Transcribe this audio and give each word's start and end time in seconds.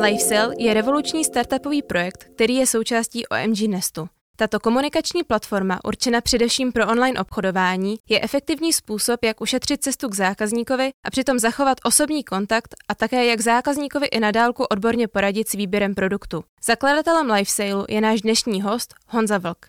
LifeSell 0.00 0.52
je 0.58 0.74
revoluční 0.74 1.24
startupový 1.24 1.82
projekt, 1.82 2.24
který 2.34 2.54
je 2.54 2.66
součástí 2.66 3.26
OMG 3.26 3.60
Nestu. 3.68 4.08
Tato 4.36 4.60
komunikační 4.60 5.24
platforma, 5.24 5.78
určena 5.84 6.20
především 6.20 6.72
pro 6.72 6.88
online 6.88 7.20
obchodování, 7.20 7.96
je 8.08 8.20
efektivní 8.20 8.72
způsob, 8.72 9.24
jak 9.24 9.40
ušetřit 9.40 9.82
cestu 9.82 10.08
k 10.08 10.14
zákazníkovi 10.14 10.90
a 11.04 11.10
přitom 11.10 11.38
zachovat 11.38 11.78
osobní 11.84 12.24
kontakt 12.24 12.74
a 12.88 12.94
také 12.94 13.26
jak 13.26 13.40
zákazníkovi 13.40 14.06
i 14.06 14.20
nadálku 14.20 14.64
odborně 14.64 15.08
poradit 15.08 15.48
s 15.48 15.52
výběrem 15.52 15.94
produktu. 15.94 16.44
Zakladatelem 16.64 17.30
LifeSale 17.30 17.84
je 17.88 18.00
náš 18.00 18.20
dnešní 18.20 18.62
host 18.62 18.94
Honza 19.06 19.38
Vlk. 19.38 19.66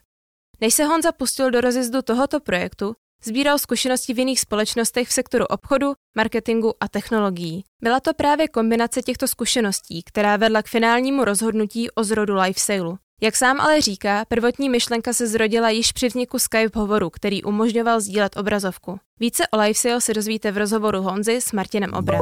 Než 0.61 0.73
se 0.73 0.85
Honza 0.85 1.11
pustil 1.11 1.51
do 1.51 1.61
rozjezdu 1.61 2.01
tohoto 2.01 2.39
projektu, 2.39 2.95
Sbíral 3.25 3.57
zkušenosti 3.57 4.13
v 4.13 4.19
jiných 4.19 4.39
společnostech 4.39 5.07
v 5.07 5.13
sektoru 5.13 5.45
obchodu, 5.45 5.93
marketingu 6.15 6.73
a 6.79 6.87
technologií. 6.87 7.63
Byla 7.81 7.99
to 7.99 8.13
právě 8.13 8.47
kombinace 8.47 9.01
těchto 9.01 9.27
zkušeností, 9.27 10.03
která 10.03 10.37
vedla 10.37 10.61
k 10.61 10.67
finálnímu 10.67 11.23
rozhodnutí 11.23 11.91
o 11.91 12.03
zrodu 12.03 12.35
LifeSailu. 12.35 12.97
Jak 13.21 13.35
sám 13.35 13.61
ale 13.61 13.81
říká, 13.81 14.25
prvotní 14.27 14.69
myšlenka 14.69 15.13
se 15.13 15.27
zrodila 15.27 15.69
již 15.69 15.91
při 15.91 16.07
vzniku 16.07 16.39
Skype 16.39 16.79
hovoru, 16.79 17.09
který 17.09 17.43
umožňoval 17.43 18.01
sdílet 18.01 18.37
obrazovku. 18.37 18.99
Více 19.19 19.47
o 19.47 19.57
LifeSale 19.57 20.01
se 20.01 20.13
dozvíte 20.13 20.51
v 20.51 20.57
rozhovoru 20.57 21.01
Honzy 21.01 21.41
s 21.41 21.51
Martinem 21.51 21.93
Obrem. 21.93 22.21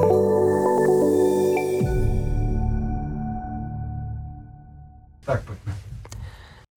Tak 5.25 5.45
pojďme. 5.45 5.73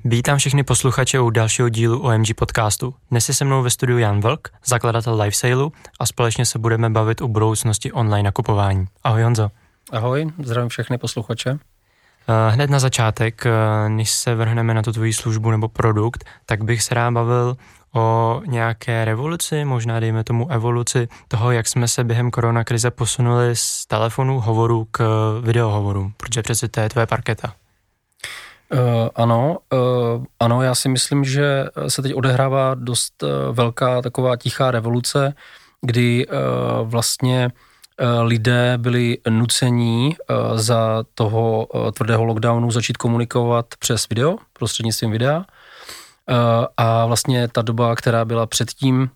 Vítám 0.04 0.38
všechny 0.38 0.62
posluchače 0.62 1.20
u 1.20 1.30
dalšího 1.30 1.68
dílu 1.68 2.00
OMG 2.00 2.34
podcastu. 2.34 2.94
Dnes 3.10 3.28
je 3.28 3.34
se 3.34 3.44
mnou 3.44 3.62
ve 3.62 3.70
studiu 3.70 3.98
Jan 3.98 4.20
Vlk, 4.20 4.48
zakladatel 4.66 5.22
LifeSailu 5.22 5.72
a 5.98 6.06
společně 6.06 6.46
se 6.46 6.58
budeme 6.58 6.90
bavit 6.90 7.20
o 7.20 7.28
budoucnosti 7.28 7.92
online 7.92 8.22
nakupování. 8.22 8.86
Ahoj 9.04 9.22
Honzo. 9.22 9.50
Ahoj, 9.92 10.26
zdravím 10.38 10.68
všechny 10.68 10.98
posluchače. 10.98 11.50
Eh, 11.50 12.50
hned 12.50 12.70
na 12.70 12.78
začátek, 12.78 13.46
eh, 13.46 13.88
než 13.88 14.10
se 14.10 14.34
vrhneme 14.34 14.74
na 14.74 14.82
tu 14.82 14.92
tvoji 14.92 15.12
službu 15.12 15.50
nebo 15.50 15.68
produkt, 15.68 16.24
tak 16.46 16.64
bych 16.64 16.82
se 16.82 16.94
rád 16.94 17.10
bavil 17.10 17.56
o 17.94 18.40
nějaké 18.46 19.04
revoluci, 19.04 19.64
možná 19.64 20.00
dejme 20.00 20.24
tomu 20.24 20.50
evoluci 20.50 21.08
toho, 21.28 21.50
jak 21.50 21.68
jsme 21.68 21.88
se 21.88 22.04
během 22.04 22.30
koronakrize 22.30 22.90
posunuli 22.90 23.56
z 23.56 23.86
telefonu 23.86 24.40
hovoru 24.40 24.86
k 24.90 25.04
videohovoru, 25.44 26.12
protože 26.16 26.42
přece 26.42 26.68
to 26.68 26.80
je 26.80 26.88
tvoje 26.88 27.06
parketa. 27.06 27.52
Uh, 28.72 29.08
ano, 29.14 29.58
uh, 29.72 30.24
ano, 30.40 30.62
já 30.62 30.74
si 30.74 30.88
myslím, 30.88 31.24
že 31.24 31.64
se 31.88 32.02
teď 32.02 32.14
odehrává 32.14 32.74
dost 32.74 33.22
uh, 33.22 33.28
velká 33.56 34.02
taková 34.02 34.36
tichá 34.36 34.70
revoluce, 34.70 35.34
kdy 35.82 36.26
uh, 36.26 36.34
vlastně 36.88 37.50
uh, 38.00 38.22
lidé 38.22 38.74
byli 38.76 39.18
nucení 39.28 40.16
uh, 40.16 40.56
za 40.56 41.04
toho 41.14 41.66
uh, 41.66 41.90
tvrdého 41.90 42.24
lockdownu 42.24 42.70
začít 42.70 42.96
komunikovat 42.96 43.66
přes 43.78 44.08
video, 44.08 44.36
prostřednictvím 44.52 45.10
videa. 45.10 45.36
Uh, 45.36 45.44
a 46.76 47.06
vlastně 47.06 47.48
ta 47.48 47.62
doba, 47.62 47.94
která 47.96 48.24
byla 48.24 48.46
předtím, 48.46 49.10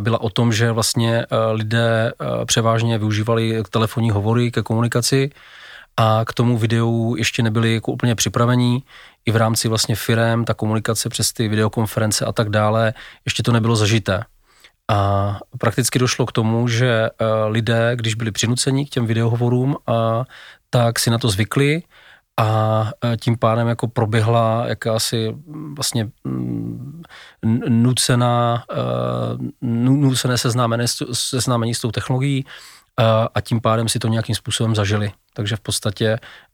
byla 0.00 0.20
o 0.20 0.30
tom, 0.30 0.52
že 0.52 0.72
vlastně 0.72 1.26
lidé 1.52 2.12
převážně 2.44 2.98
využívali 2.98 3.62
telefonní 3.70 4.10
hovory 4.10 4.50
ke 4.50 4.62
komunikaci, 4.62 5.30
a 6.00 6.24
k 6.24 6.32
tomu 6.32 6.58
videu 6.58 7.14
ještě 7.18 7.42
nebyli 7.42 7.74
jako 7.74 7.92
úplně 7.92 8.14
připravení. 8.14 8.84
I 9.26 9.32
v 9.32 9.36
rámci 9.36 9.68
vlastně 9.68 9.96
firem, 9.96 10.44
ta 10.44 10.54
komunikace 10.54 11.08
přes 11.08 11.32
ty 11.32 11.48
videokonference 11.48 12.24
a 12.24 12.32
tak 12.32 12.48
dále, 12.48 12.94
ještě 13.24 13.42
to 13.42 13.52
nebylo 13.52 13.76
zažité. 13.76 14.24
A 14.90 15.38
prakticky 15.58 15.98
došlo 15.98 16.26
k 16.26 16.32
tomu, 16.32 16.68
že 16.68 16.90
eh, 16.90 17.24
lidé, 17.48 17.92
když 17.94 18.14
byli 18.14 18.30
přinuceni 18.30 18.86
k 18.86 18.88
těm 18.88 19.06
videohovorům, 19.06 19.76
a, 19.86 20.24
tak 20.70 20.98
si 20.98 21.10
na 21.10 21.18
to 21.18 21.28
zvykli 21.28 21.82
a 22.40 22.90
eh, 23.04 23.16
tím 23.16 23.38
pádem 23.38 23.68
jako 23.68 23.88
proběhla 23.88 24.64
jakási 24.66 25.36
vlastně 25.74 26.08
mm, 26.24 27.02
nucená, 27.68 28.64
eh, 28.72 28.76
nucené 29.62 30.38
seznámení, 30.38 30.84
seznámení 31.12 31.74
s 31.74 31.80
tou 31.80 31.90
technologií 31.90 32.44
a 33.34 33.40
tím 33.40 33.60
pádem 33.60 33.88
si 33.88 33.98
to 33.98 34.08
nějakým 34.08 34.34
způsobem 34.34 34.74
zažili. 34.74 35.12
Takže 35.32 35.56
v 35.56 35.60
podstatě 35.60 36.06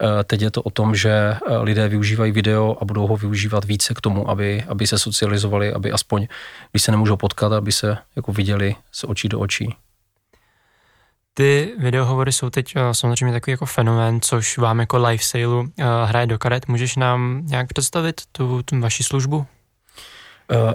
eh, 0.03 0.25
teď 0.25 0.43
je 0.43 0.51
to 0.51 0.63
o 0.63 0.71
tom, 0.71 0.95
že 0.95 1.11
eh, 1.11 1.57
lidé 1.57 1.89
využívají 1.89 2.33
video 2.33 2.77
a 2.81 2.85
budou 2.85 3.07
ho 3.07 3.17
využívat 3.17 3.65
více 3.65 3.95
k 3.95 4.01
tomu, 4.01 4.31
aby, 4.31 4.65
aby 4.69 4.87
se 4.87 4.99
socializovali, 4.99 5.73
aby 5.73 5.93
aspoň, 5.93 6.27
když 6.71 6.83
se 6.83 6.91
nemůžou 6.91 7.17
potkat, 7.17 7.53
aby 7.53 7.73
se 7.73 7.99
jako 8.17 8.33
viděli 8.33 8.75
z 8.93 9.05
očí 9.05 9.29
do 9.29 9.41
očí. 9.41 9.75
Ty 11.35 11.75
videohovory 11.79 12.33
jsou 12.33 12.51
teď 12.51 12.73
eh, 12.77 12.95
samozřejmě 12.95 13.33
takový 13.33 13.53
jako 13.53 13.67
fenomén, 13.67 14.21
což 14.21 14.59
vám 14.59 14.81
jako 14.81 14.99
lifesailu 14.99 15.69
hraje 16.05 16.27
do 16.27 16.39
karet. 16.39 16.69
Můžeš 16.69 16.97
nám 16.97 17.43
nějak 17.47 17.67
představit 17.67 18.21
tu, 18.33 18.63
tu 18.63 18.81
vaši 18.81 19.03
službu? 19.03 19.47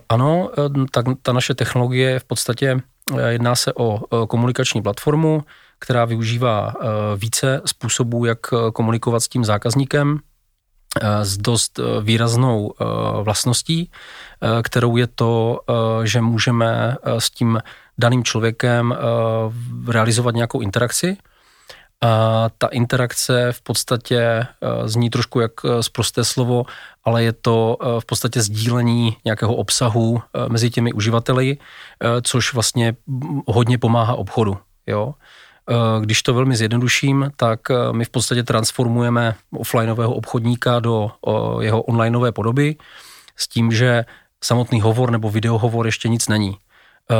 Ano, 0.09 0.51
tak 0.91 1.05
ta 1.21 1.33
naše 1.33 1.55
technologie 1.55 2.09
je 2.09 2.19
v 2.19 2.23
podstatě 2.23 2.81
jedná 3.19 3.55
se 3.55 3.73
o 3.73 3.99
komunikační 4.27 4.81
platformu, 4.81 5.43
která 5.81 6.05
využívá 6.05 6.73
eh, 6.75 6.87
více 7.15 7.61
způsobů, 7.65 8.25
jak 8.25 8.39
eh, 8.53 8.71
komunikovat 8.71 9.19
s 9.19 9.27
tím 9.27 9.45
zákazníkem 9.45 10.19
eh, 11.01 11.25
s 11.25 11.37
dost 11.37 11.79
výraznou 12.01 12.73
vlastností, 13.23 13.91
kterou 14.63 14.97
je 14.97 15.07
to, 15.07 15.59
že 16.03 16.21
můžeme 16.21 16.95
s 17.05 17.29
tím 17.29 17.59
daným 17.97 18.23
člověkem 18.23 18.95
realizovat 19.87 20.35
nějakou 20.35 20.61
interakci. 20.61 21.17
A 22.01 22.49
ta 22.57 22.67
interakce 22.67 23.51
v 23.51 23.61
podstatě 23.61 24.47
zní 24.85 25.09
trošku 25.09 25.39
jak 25.39 25.51
zprosté 25.81 26.23
slovo, 26.23 26.65
ale 27.03 27.23
je 27.23 27.33
to 27.33 27.77
v 27.99 28.05
podstatě 28.05 28.41
sdílení 28.41 29.17
nějakého 29.25 29.55
obsahu 29.55 30.21
mezi 30.47 30.69
těmi 30.69 30.93
uživateli, 30.93 31.57
což 32.21 32.53
vlastně 32.53 32.95
hodně 33.47 33.77
pomáhá 33.77 34.15
obchodu. 34.15 34.57
Jo? 34.87 35.13
Eh, 35.69 36.01
když 36.01 36.23
to 36.23 36.33
velmi 36.33 36.55
zjednoduším, 36.55 37.31
tak 37.35 37.59
eh, 37.71 37.75
my 37.91 38.05
v 38.05 38.09
podstatě 38.09 38.43
transformujeme 38.43 39.35
offlineového 39.51 40.13
obchodníka 40.13 40.79
do 40.79 41.11
jeho 41.59 41.81
onlineové 41.81 42.31
podoby 42.31 42.75
s 43.37 43.47
tím, 43.47 43.71
že 43.71 44.05
samotný 44.43 44.81
hovor 44.81 45.11
nebo 45.11 45.29
videohovor 45.29 45.85
ještě 45.85 46.09
nic 46.09 46.27
není. 46.27 46.57
Eh, 47.11 47.15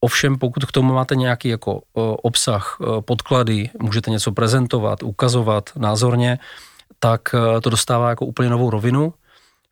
ovšem, 0.00 0.38
pokud 0.38 0.64
k 0.64 0.72
tomu 0.72 0.94
máte 0.94 1.16
nějaký 1.16 1.48
jako 1.48 1.80
obsah, 2.22 2.78
podklady, 3.00 3.70
můžete 3.82 4.10
něco 4.10 4.32
prezentovat, 4.32 5.02
ukazovat 5.02 5.70
názorně, 5.76 6.38
tak 6.98 7.34
to 7.62 7.70
dostává 7.70 8.10
jako 8.10 8.26
úplně 8.26 8.50
novou 8.50 8.70
rovinu, 8.70 9.14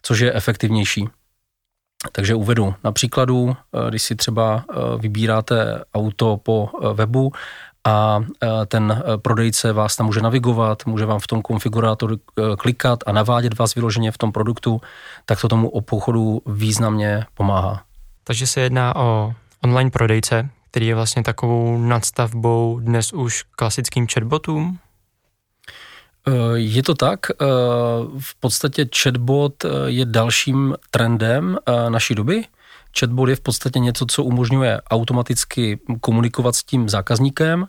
což 0.03 0.19
je 0.19 0.33
efektivnější. 0.33 1.09
Takže 2.13 2.35
uvedu 2.35 2.75
na 2.85 2.93
příkladu, 2.93 3.57
když 3.89 4.03
si 4.03 4.17
třeba 4.17 4.65
vybíráte 4.99 5.85
auto 5.95 6.37
po 6.37 6.69
webu 6.93 7.33
a 7.85 8.21
ten 8.67 9.03
prodejce 9.17 9.73
vás 9.73 9.97
tam 9.97 10.07
může 10.07 10.21
navigovat, 10.21 10.87
může 10.87 11.07
vám 11.07 11.19
v 11.19 11.27
tom 11.27 11.43
konfigurátoru 11.43 12.17
klikat 12.59 12.99
a 13.07 13.13
navádět 13.13 13.59
vás 13.59 13.75
vyloženě 13.75 14.13
v 14.13 14.19
tom 14.19 14.33
produktu, 14.33 14.81
tak 15.27 15.41
to 15.41 15.49
tomu 15.49 15.69
obchodu 15.69 16.43
významně 16.47 17.27
pomáhá. 17.35 17.83
Takže 18.25 18.47
se 18.47 18.61
jedná 18.61 18.97
o 18.97 19.35
online 19.65 19.91
prodejce, 19.91 20.49
který 20.71 20.87
je 20.87 20.95
vlastně 20.95 21.23
takovou 21.23 21.79
nadstavbou 21.79 22.79
dnes 22.81 23.13
už 23.13 23.43
klasickým 23.43 24.07
chatbotům? 24.15 24.79
Je 26.55 26.83
to 26.83 26.95
tak. 26.95 27.21
V 28.19 28.41
podstatě 28.41 28.89
chatbot 29.03 29.65
je 29.87 30.05
dalším 30.05 30.75
trendem 30.91 31.59
naší 31.89 32.15
doby. 32.15 32.45
Chatbot 32.99 33.29
je 33.29 33.37
v 33.37 33.41
podstatě 33.41 33.79
něco, 33.79 34.07
co 34.07 34.25
umožňuje 34.25 34.81
automaticky 34.91 35.79
komunikovat 36.01 36.55
s 36.55 36.65
tím 36.65 36.89
zákazníkem 36.89 37.69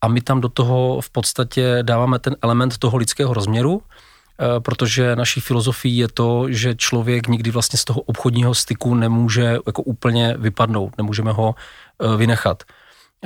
a 0.00 0.08
my 0.08 0.20
tam 0.20 0.40
do 0.40 0.48
toho 0.48 1.00
v 1.00 1.10
podstatě 1.10 1.78
dáváme 1.82 2.18
ten 2.18 2.36
element 2.42 2.78
toho 2.78 2.96
lidského 2.96 3.34
rozměru, 3.34 3.82
eh, 3.82 4.60
protože 4.60 5.16
naší 5.16 5.40
filozofií 5.40 5.96
je 5.96 6.08
to, 6.08 6.44
že 6.48 6.74
člověk 6.74 7.28
nikdy 7.28 7.50
vlastně 7.50 7.78
z 7.78 7.84
toho 7.84 8.00
obchodního 8.00 8.54
styku 8.54 8.94
nemůže 8.94 9.58
jako 9.66 9.82
úplně 9.82 10.34
vypadnout, 10.38 10.98
nemůžeme 10.98 11.32
ho 11.32 11.54
eh, 11.54 12.16
vynechat. 12.16 12.62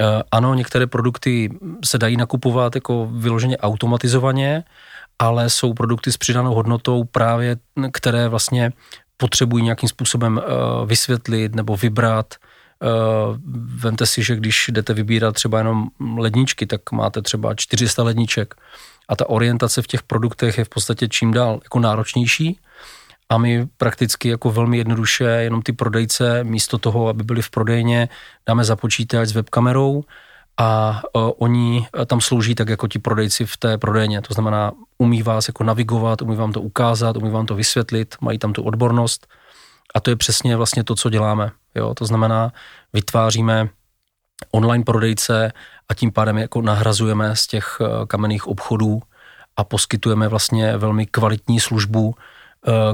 Eh, 0.00 0.22
ano, 0.30 0.54
některé 0.54 0.86
produkty 0.86 1.58
se 1.84 1.98
dají 1.98 2.16
nakupovat 2.16 2.74
jako 2.74 3.08
vyloženě 3.12 3.58
automatizovaně, 3.58 4.64
ale 5.18 5.50
jsou 5.50 5.74
produkty 5.74 6.12
s 6.12 6.16
přidanou 6.16 6.54
hodnotou 6.54 7.04
právě, 7.04 7.56
které 7.92 8.28
vlastně 8.28 8.72
potřebují 9.16 9.64
nějakým 9.64 9.88
způsobem 9.88 10.36
uh, 10.36 10.88
vysvětlit 10.88 11.54
nebo 11.54 11.76
vybrat. 11.76 12.34
Uh, 12.82 13.36
vemte 13.80 14.06
si, 14.06 14.22
že 14.22 14.36
když 14.36 14.68
jdete 14.68 14.94
vybírat 14.94 15.32
třeba 15.32 15.58
jenom 15.58 15.88
ledničky, 16.16 16.66
tak 16.66 16.92
máte 16.92 17.22
třeba 17.22 17.54
400 17.54 18.02
ledniček 18.02 18.54
a 19.08 19.16
ta 19.16 19.28
orientace 19.28 19.82
v 19.82 19.86
těch 19.86 20.02
produktech 20.02 20.58
je 20.58 20.64
v 20.64 20.68
podstatě 20.68 21.08
čím 21.08 21.32
dál 21.32 21.60
jako 21.64 21.78
náročnější 21.78 22.58
a 23.30 23.38
my 23.38 23.66
prakticky 23.76 24.28
jako 24.28 24.50
velmi 24.50 24.78
jednoduše 24.78 25.24
jenom 25.24 25.62
ty 25.62 25.72
prodejce 25.72 26.44
místo 26.44 26.78
toho, 26.78 27.08
aby 27.08 27.22
byli 27.22 27.42
v 27.42 27.50
prodejně, 27.50 28.08
dáme 28.46 28.64
za 28.64 28.76
počítač 28.76 29.28
s 29.28 29.32
webkamerou 29.32 30.04
a 30.58 31.00
oni 31.38 31.86
tam 32.06 32.20
slouží 32.20 32.54
tak 32.54 32.68
jako 32.68 32.88
ti 32.88 32.98
prodejci 32.98 33.46
v 33.46 33.56
té 33.56 33.78
prodejně. 33.78 34.22
To 34.22 34.34
znamená, 34.34 34.72
umí 34.98 35.22
vás 35.22 35.48
jako 35.48 35.64
navigovat, 35.64 36.22
umí 36.22 36.36
vám 36.36 36.52
to 36.52 36.60
ukázat, 36.60 37.16
umí 37.16 37.30
vám 37.30 37.46
to 37.46 37.54
vysvětlit, 37.54 38.14
mají 38.20 38.38
tam 38.38 38.52
tu 38.52 38.62
odbornost 38.62 39.26
a 39.94 40.00
to 40.00 40.10
je 40.10 40.16
přesně 40.16 40.56
vlastně 40.56 40.84
to, 40.84 40.94
co 40.94 41.10
děláme. 41.10 41.50
Jo? 41.74 41.94
To 41.94 42.06
znamená, 42.06 42.52
vytváříme 42.92 43.68
online 44.50 44.84
prodejce 44.84 45.52
a 45.88 45.94
tím 45.94 46.12
pádem 46.12 46.38
jako 46.38 46.62
nahrazujeme 46.62 47.36
z 47.36 47.46
těch 47.46 47.78
eh, 47.80 48.06
kamenných 48.06 48.46
obchodů 48.46 49.02
a 49.56 49.64
poskytujeme 49.64 50.28
vlastně 50.28 50.76
velmi 50.76 51.06
kvalitní 51.06 51.60
službu, 51.60 52.14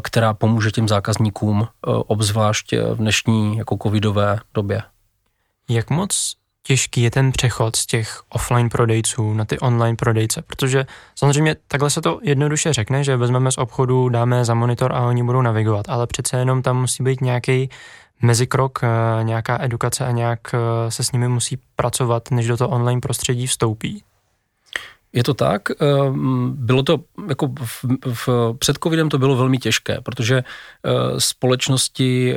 která 0.02 0.34
pomůže 0.34 0.70
těm 0.70 0.88
zákazníkům, 0.88 1.62
eh, 1.62 1.90
obzvlášť 2.06 2.72
v 2.72 2.96
dnešní 2.96 3.56
jako 3.56 3.76
covidové 3.82 4.38
době. 4.54 4.82
Jak 5.68 5.90
moc 5.90 6.36
těžký 6.66 7.02
je 7.02 7.10
ten 7.10 7.32
přechod 7.32 7.76
z 7.76 7.86
těch 7.86 8.22
offline 8.28 8.68
prodejců 8.68 9.34
na 9.34 9.44
ty 9.44 9.58
online 9.58 9.96
prodejce, 9.96 10.42
protože 10.42 10.86
samozřejmě 11.14 11.56
takhle 11.68 11.90
se 11.90 12.00
to 12.00 12.18
jednoduše 12.22 12.72
řekne, 12.72 13.04
že 13.04 13.16
vezmeme 13.16 13.52
z 13.52 13.58
obchodu, 13.58 14.08
dáme 14.08 14.44
za 14.44 14.54
monitor 14.54 14.92
a 14.92 15.06
oni 15.06 15.22
budou 15.22 15.42
navigovat, 15.42 15.88
ale 15.88 16.06
přece 16.06 16.36
jenom 16.36 16.62
tam 16.62 16.80
musí 16.80 17.02
být 17.02 17.20
nějaký 17.20 17.70
mezikrok, 18.22 18.78
eh, 18.82 19.24
nějaká 19.24 19.62
edukace 19.62 20.06
a 20.06 20.10
nějak 20.10 20.40
eh, 20.54 20.90
se 20.90 21.04
s 21.04 21.12
nimi 21.12 21.28
musí 21.28 21.58
pracovat, 21.76 22.30
než 22.30 22.46
do 22.46 22.56
toho 22.56 22.70
online 22.70 23.00
prostředí 23.00 23.46
vstoupí. 23.46 24.02
Je 25.16 25.24
to 25.24 25.34
tak. 25.34 25.70
Eh, 25.70 25.76
bylo 26.48 26.82
to, 26.82 27.00
jako 27.28 27.52
v, 27.64 27.84
v, 28.14 28.28
před 28.58 28.76
covidem 28.82 29.08
to 29.08 29.18
bylo 29.18 29.36
velmi 29.36 29.58
těžké, 29.58 30.00
protože 30.00 30.44
společnosti, 31.18 32.36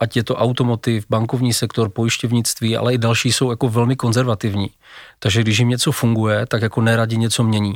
ať 0.00 0.16
je 0.16 0.24
to 0.24 0.36
automotiv, 0.36 1.04
bankovní 1.10 1.52
sektor, 1.52 1.88
pojišťovnictví, 1.88 2.76
ale 2.76 2.94
i 2.94 2.98
další 2.98 3.32
jsou 3.32 3.50
jako 3.50 3.68
velmi 3.68 3.96
konzervativní. 3.96 4.70
Takže 5.18 5.40
když 5.40 5.58
jim 5.58 5.68
něco 5.68 5.92
funguje, 5.92 6.46
tak 6.46 6.62
jako 6.62 6.80
neradi 6.80 7.16
něco 7.16 7.44
mění. 7.44 7.74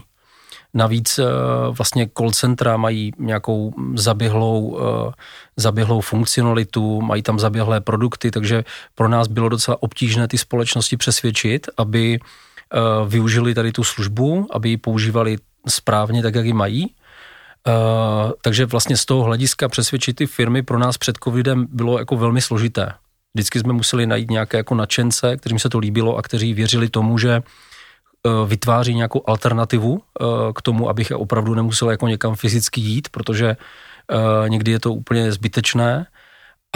Navíc 0.75 1.19
eh, 1.19 1.25
vlastně 1.71 2.09
call 2.19 2.31
centra 2.31 2.77
mají 2.77 3.13
nějakou 3.19 3.75
zaběhlou, 3.95 4.79
eh, 4.79 5.13
zaběhlou 5.57 6.01
funkcionalitu, 6.01 7.01
mají 7.01 7.23
tam 7.23 7.39
zaběhlé 7.39 7.81
produkty, 7.81 8.31
takže 8.31 8.65
pro 8.95 9.09
nás 9.09 9.29
bylo 9.29 9.49
docela 9.49 9.83
obtížné 9.83 10.29
ty 10.29 10.39
společnosti 10.39 10.97
přesvědčit, 10.97 11.69
aby 11.77 12.19
eh, 12.19 12.25
využili 13.09 13.55
tady 13.55 13.73
tu 13.73 13.85
službu, 13.85 14.49
aby 14.51 14.69
ji 14.69 14.77
používali 14.77 15.37
správně 15.69 16.23
tak, 16.23 16.35
jak 16.35 16.47
ji 16.47 16.53
mají. 16.53 16.95
takže 18.43 18.67
vlastně 18.67 18.97
z 18.97 19.05
toho 19.05 19.23
hlediska 19.23 19.69
přesvědčit 19.69 20.17
ty 20.17 20.27
firmy 20.27 20.63
pro 20.63 20.79
nás 20.79 20.99
před 20.99 21.19
covidem 21.25 21.67
bylo 21.71 21.99
jako 21.99 22.17
velmi 22.17 22.41
složité. 22.41 22.93
Vždycky 23.35 23.59
jsme 23.59 23.73
museli 23.73 24.07
najít 24.07 24.31
nějaké 24.31 24.57
jako 24.57 24.75
nadšence, 24.75 25.37
kterým 25.37 25.59
se 25.59 25.69
to 25.69 25.79
líbilo 25.79 26.17
a 26.17 26.23
kteří 26.23 26.55
věřili 26.55 26.89
tomu, 26.89 27.19
že 27.19 27.43
Eh, 28.27 28.47
vytváří 28.47 28.95
nějakou 28.95 29.23
alternativu 29.27 30.01
eh, 30.01 30.25
k 30.55 30.63
tomu, 30.63 30.89
abych 30.89 31.11
opravdu 31.11 31.55
nemusel 31.55 31.91
jako 31.91 32.09
někam 32.09 32.35
fyzicky 32.35 32.81
jít, 32.81 33.09
protože 33.09 33.57
eh, 33.57 34.49
někdy 34.49 34.71
je 34.71 34.81
to 34.81 34.93
úplně 34.93 35.33
zbytečné. 35.33 36.07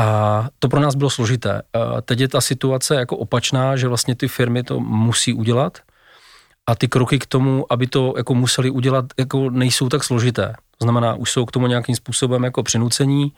A 0.00 0.48
to 0.58 0.68
pro 0.68 0.80
nás 0.80 0.94
bylo 0.94 1.10
složité. 1.10 1.62
Teď 2.02 2.20
je 2.20 2.28
ta 2.28 2.40
situace 2.40 2.94
jako 2.94 3.16
opačná, 3.16 3.76
že 3.76 3.88
vlastně 3.88 4.14
ty 4.14 4.28
firmy 4.28 4.62
to 4.62 4.80
musí 4.80 5.34
udělat 5.34 5.78
a 6.68 6.74
ty 6.74 6.88
kroky 6.88 7.18
k 7.18 7.26
tomu, 7.26 7.72
aby 7.72 7.86
to 7.86 8.14
jako 8.16 8.34
museli 8.34 8.70
udělat, 8.70 9.04
jako 9.18 9.50
nejsou 9.50 9.88
tak 9.88 10.04
složité. 10.04 10.54
To 10.78 10.84
znamená, 10.84 11.14
už 11.14 11.30
jsou 11.30 11.44
k 11.44 11.52
tomu 11.52 11.66
nějakým 11.66 11.96
způsobem 11.96 12.44
jako 12.44 12.62
přinucení, 12.62 13.32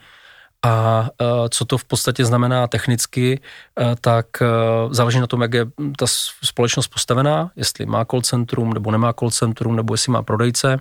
a 0.65 1.07
e, 1.21 1.49
co 1.49 1.65
to 1.65 1.77
v 1.77 1.85
podstatě 1.85 2.25
znamená 2.25 2.67
technicky, 2.67 3.39
e, 3.79 3.95
tak 4.01 4.41
e, 4.41 4.45
záleží 4.89 5.19
na 5.19 5.27
tom, 5.27 5.41
jak 5.41 5.53
je 5.53 5.65
ta 5.97 6.05
společnost 6.43 6.87
postavená, 6.87 7.51
jestli 7.55 7.85
má 7.85 8.05
call 8.05 8.21
centrum 8.21 8.73
nebo 8.73 8.91
nemá 8.91 9.13
call 9.13 9.31
centrum, 9.31 9.75
nebo 9.75 9.93
jestli 9.93 10.11
má 10.11 10.21
prodejce. 10.21 10.79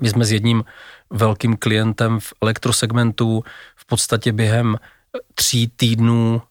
My 0.00 0.08
jsme 0.08 0.24
s 0.24 0.32
jedním 0.32 0.64
velkým 1.10 1.56
klientem 1.56 2.20
v 2.20 2.32
elektrosegmentu 2.42 3.44
v 3.76 3.86
podstatě 3.86 4.32
během 4.32 4.76
tří 5.34 5.72
týdnů 5.76 6.42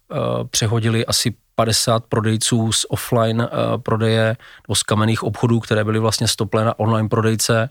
přehodili 0.49 1.05
asi 1.05 1.35
50 1.59 2.03
prodejců 2.05 2.71
z 2.71 2.85
offline 2.89 3.49
prodeje 3.77 4.37
nebo 4.67 4.75
z 4.75 4.83
kamenných 4.83 5.23
obchodů, 5.23 5.59
které 5.59 5.83
byly 5.83 5.99
vlastně 5.99 6.27
stoplé 6.27 6.65
na 6.65 6.79
online 6.79 7.09
prodejce 7.09 7.69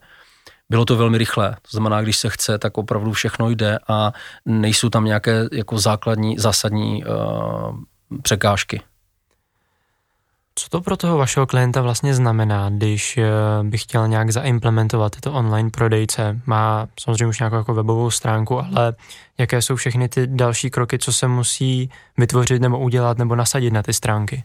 bylo 0.70 0.84
to 0.84 0.96
velmi 0.96 1.18
rychlé. 1.18 1.56
To 1.62 1.68
znamená, 1.70 2.02
když 2.02 2.16
se 2.16 2.30
chce, 2.30 2.58
tak 2.58 2.78
opravdu 2.78 3.12
všechno 3.12 3.50
jde 3.50 3.78
a 3.88 4.12
nejsou 4.46 4.88
tam 4.88 5.04
nějaké 5.04 5.48
jako 5.52 5.78
základní, 5.78 6.38
zásadní 6.38 7.04
uh, 7.04 7.76
překážky. 8.22 8.80
Co 10.58 10.68
to 10.68 10.80
pro 10.80 10.96
toho 10.96 11.18
vašeho 11.18 11.46
klienta 11.46 11.82
vlastně 11.82 12.14
znamená, 12.14 12.70
když 12.70 13.18
eh, 13.18 13.30
by 13.62 13.78
chtěl 13.78 14.08
nějak 14.08 14.30
zaimplementovat 14.30 15.12
tyto 15.12 15.32
online 15.32 15.70
prodejce? 15.70 16.40
Má 16.46 16.88
samozřejmě 17.00 17.26
už 17.26 17.38
nějakou 17.38 17.56
jako 17.56 17.74
webovou 17.74 18.10
stránku, 18.10 18.60
ale 18.60 18.94
jaké 19.38 19.62
jsou 19.62 19.76
všechny 19.76 20.08
ty 20.08 20.26
další 20.26 20.70
kroky, 20.70 20.98
co 20.98 21.12
se 21.12 21.28
musí 21.28 21.90
vytvořit 22.16 22.62
nebo 22.62 22.78
udělat 22.78 23.18
nebo 23.18 23.36
nasadit 23.36 23.70
na 23.70 23.82
ty 23.82 23.92
stránky? 23.92 24.44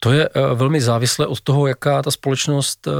To 0.00 0.12
je 0.12 0.28
uh, 0.28 0.58
velmi 0.58 0.80
závislé 0.80 1.26
od 1.26 1.40
toho, 1.40 1.66
jaká 1.66 2.02
ta 2.02 2.10
společnost, 2.10 2.86
uh, 2.86 2.92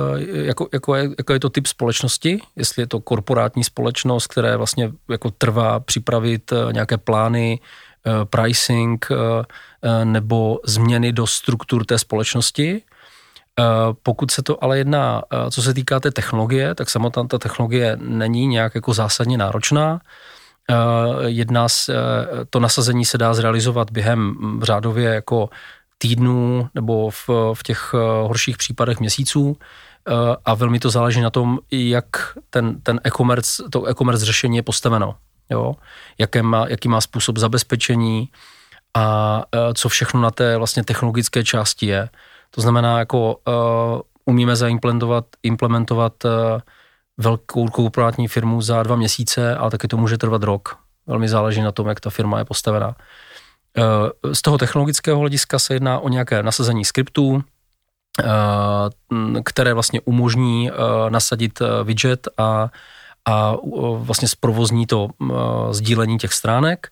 jako, 0.47 0.69
jako, 0.73 0.95
je, 0.95 1.11
jako 1.19 1.33
je 1.33 1.41
to 1.41 1.51
typ 1.51 1.67
společnosti, 1.67 2.41
jestli 2.57 2.83
je 2.83 2.87
to 2.87 3.01
korporátní 3.01 3.65
společnost, 3.65 4.27
které 4.27 4.57
vlastně 4.57 4.93
jako 5.11 5.31
trvá 5.31 5.81
připravit 5.81 6.53
nějaké 6.73 6.99
plány, 6.99 7.61
pricing 8.31 9.09
nebo 10.05 10.61
změny 10.65 11.13
do 11.13 11.27
struktur 11.27 11.85
té 11.85 11.99
společnosti. 11.99 12.83
Pokud 14.03 14.31
se 14.31 14.43
to 14.43 14.65
ale 14.65 14.79
jedná, 14.79 15.23
co 15.51 15.63
se 15.63 15.75
týká 15.75 16.01
té 16.01 16.11
technologie, 16.11 16.75
tak 16.75 16.91
samotná 16.91 17.25
ta 17.25 17.39
technologie 17.39 17.97
není 18.01 18.47
nějak 18.47 18.75
jako 18.75 18.95
zásadně 18.95 19.39
náročná. 19.39 20.01
Jedná 21.27 21.69
se, 21.69 21.95
to 22.51 22.61
nasazení 22.61 23.05
se 23.05 23.19
dá 23.19 23.35
zrealizovat 23.35 23.91
během 23.91 24.37
řádově 24.63 25.15
jako 25.15 25.49
týdnů 26.03 26.69
nebo 26.75 27.11
v, 27.11 27.29
v 27.55 27.63
těch 27.63 27.95
eh, 27.95 27.99
horších 28.27 28.57
případech 28.57 29.01
měsíců 29.01 29.57
eh, 29.57 30.13
a 30.45 30.55
velmi 30.55 30.79
to 30.79 30.91
záleží 30.91 31.21
na 31.21 31.31
tom, 31.31 31.59
jak 31.71 32.07
ten, 32.51 32.81
ten 32.81 33.01
e-commerce, 33.05 33.63
to 33.71 33.87
e-commerce 33.87 34.25
řešení 34.25 34.57
je 34.57 34.63
postaveno. 34.63 35.15
Jo? 35.51 35.75
Jaké 36.19 36.43
má, 36.43 36.67
jaký 36.69 36.89
má 36.89 37.01
způsob 37.01 37.39
zabezpečení 37.39 38.29
a 38.97 39.43
eh, 39.55 39.75
co 39.75 39.89
všechno 39.89 40.21
na 40.21 40.31
té 40.31 40.57
vlastně 40.57 40.85
technologické 40.85 41.45
části 41.45 41.87
je. 41.87 42.09
To 42.51 42.61
znamená, 42.61 42.99
jako 42.99 43.37
uh, 43.37 44.01
umíme 44.25 44.57
zaimplementovat 44.57 45.25
implementovat 45.43 46.25
uh, 46.25 46.31
velkou 47.17 47.69
korporátní 47.69 48.29
firmu 48.29 48.61
za 48.61 48.83
dva 48.83 48.97
měsíce, 48.97 49.57
ale 49.57 49.71
taky 49.71 49.89
to 49.89 49.97
může 49.97 50.19
trvat 50.19 50.43
rok. 50.43 50.79
Velmi 51.07 51.29
záleží 51.29 51.63
na 51.63 51.73
tom, 51.73 51.89
jak 51.89 52.01
ta 52.01 52.11
firma 52.11 52.39
je 52.39 52.45
postavená. 52.45 52.97
Z 54.33 54.43
toho 54.43 54.59
technologického 54.59 55.19
hlediska 55.19 55.59
se 55.59 55.75
jedná 55.75 55.99
o 55.99 56.09
nějaké 56.09 56.43
nasazení 56.43 56.85
skriptů, 56.85 57.43
které 59.45 59.75
vlastně 59.75 60.01
umožní 60.01 60.71
nasadit 61.09 61.63
widget 61.85 62.29
a, 62.39 62.69
a 63.25 63.55
vlastně 63.97 64.29
zprovozní 64.29 64.87
to 64.87 65.09
sdílení 65.71 66.19
těch 66.19 66.33
stránek. 66.33 66.91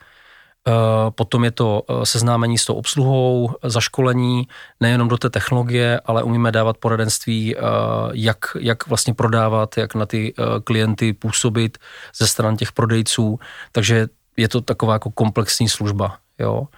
Potom 1.11 1.45
je 1.45 1.51
to 1.51 1.83
seznámení 2.05 2.59
s 2.59 2.65
tou 2.65 2.75
obsluhou, 2.75 3.51
zaškolení 3.65 4.49
nejenom 4.81 5.09
do 5.09 5.19
té 5.19 5.31
technologie, 5.31 6.01
ale 6.05 6.23
umíme 6.23 6.53
dávat 6.53 6.77
poradenství, 6.77 7.57
jak, 8.13 8.57
jak 8.61 8.87
vlastně 8.87 9.15
prodávat, 9.15 9.79
jak 9.79 9.95
na 9.95 10.07
ty 10.07 10.35
klienty 10.65 11.13
působit 11.13 11.79
ze 12.17 12.27
stran 12.27 12.57
těch 12.57 12.73
prodejců. 12.73 13.39
Takže 13.73 14.09
je 14.37 14.49
to 14.49 14.61
taková 14.61 14.93
jako 14.93 15.11
komplexní 15.11 15.69
služba. 15.69 16.17
Jo. 16.39 16.69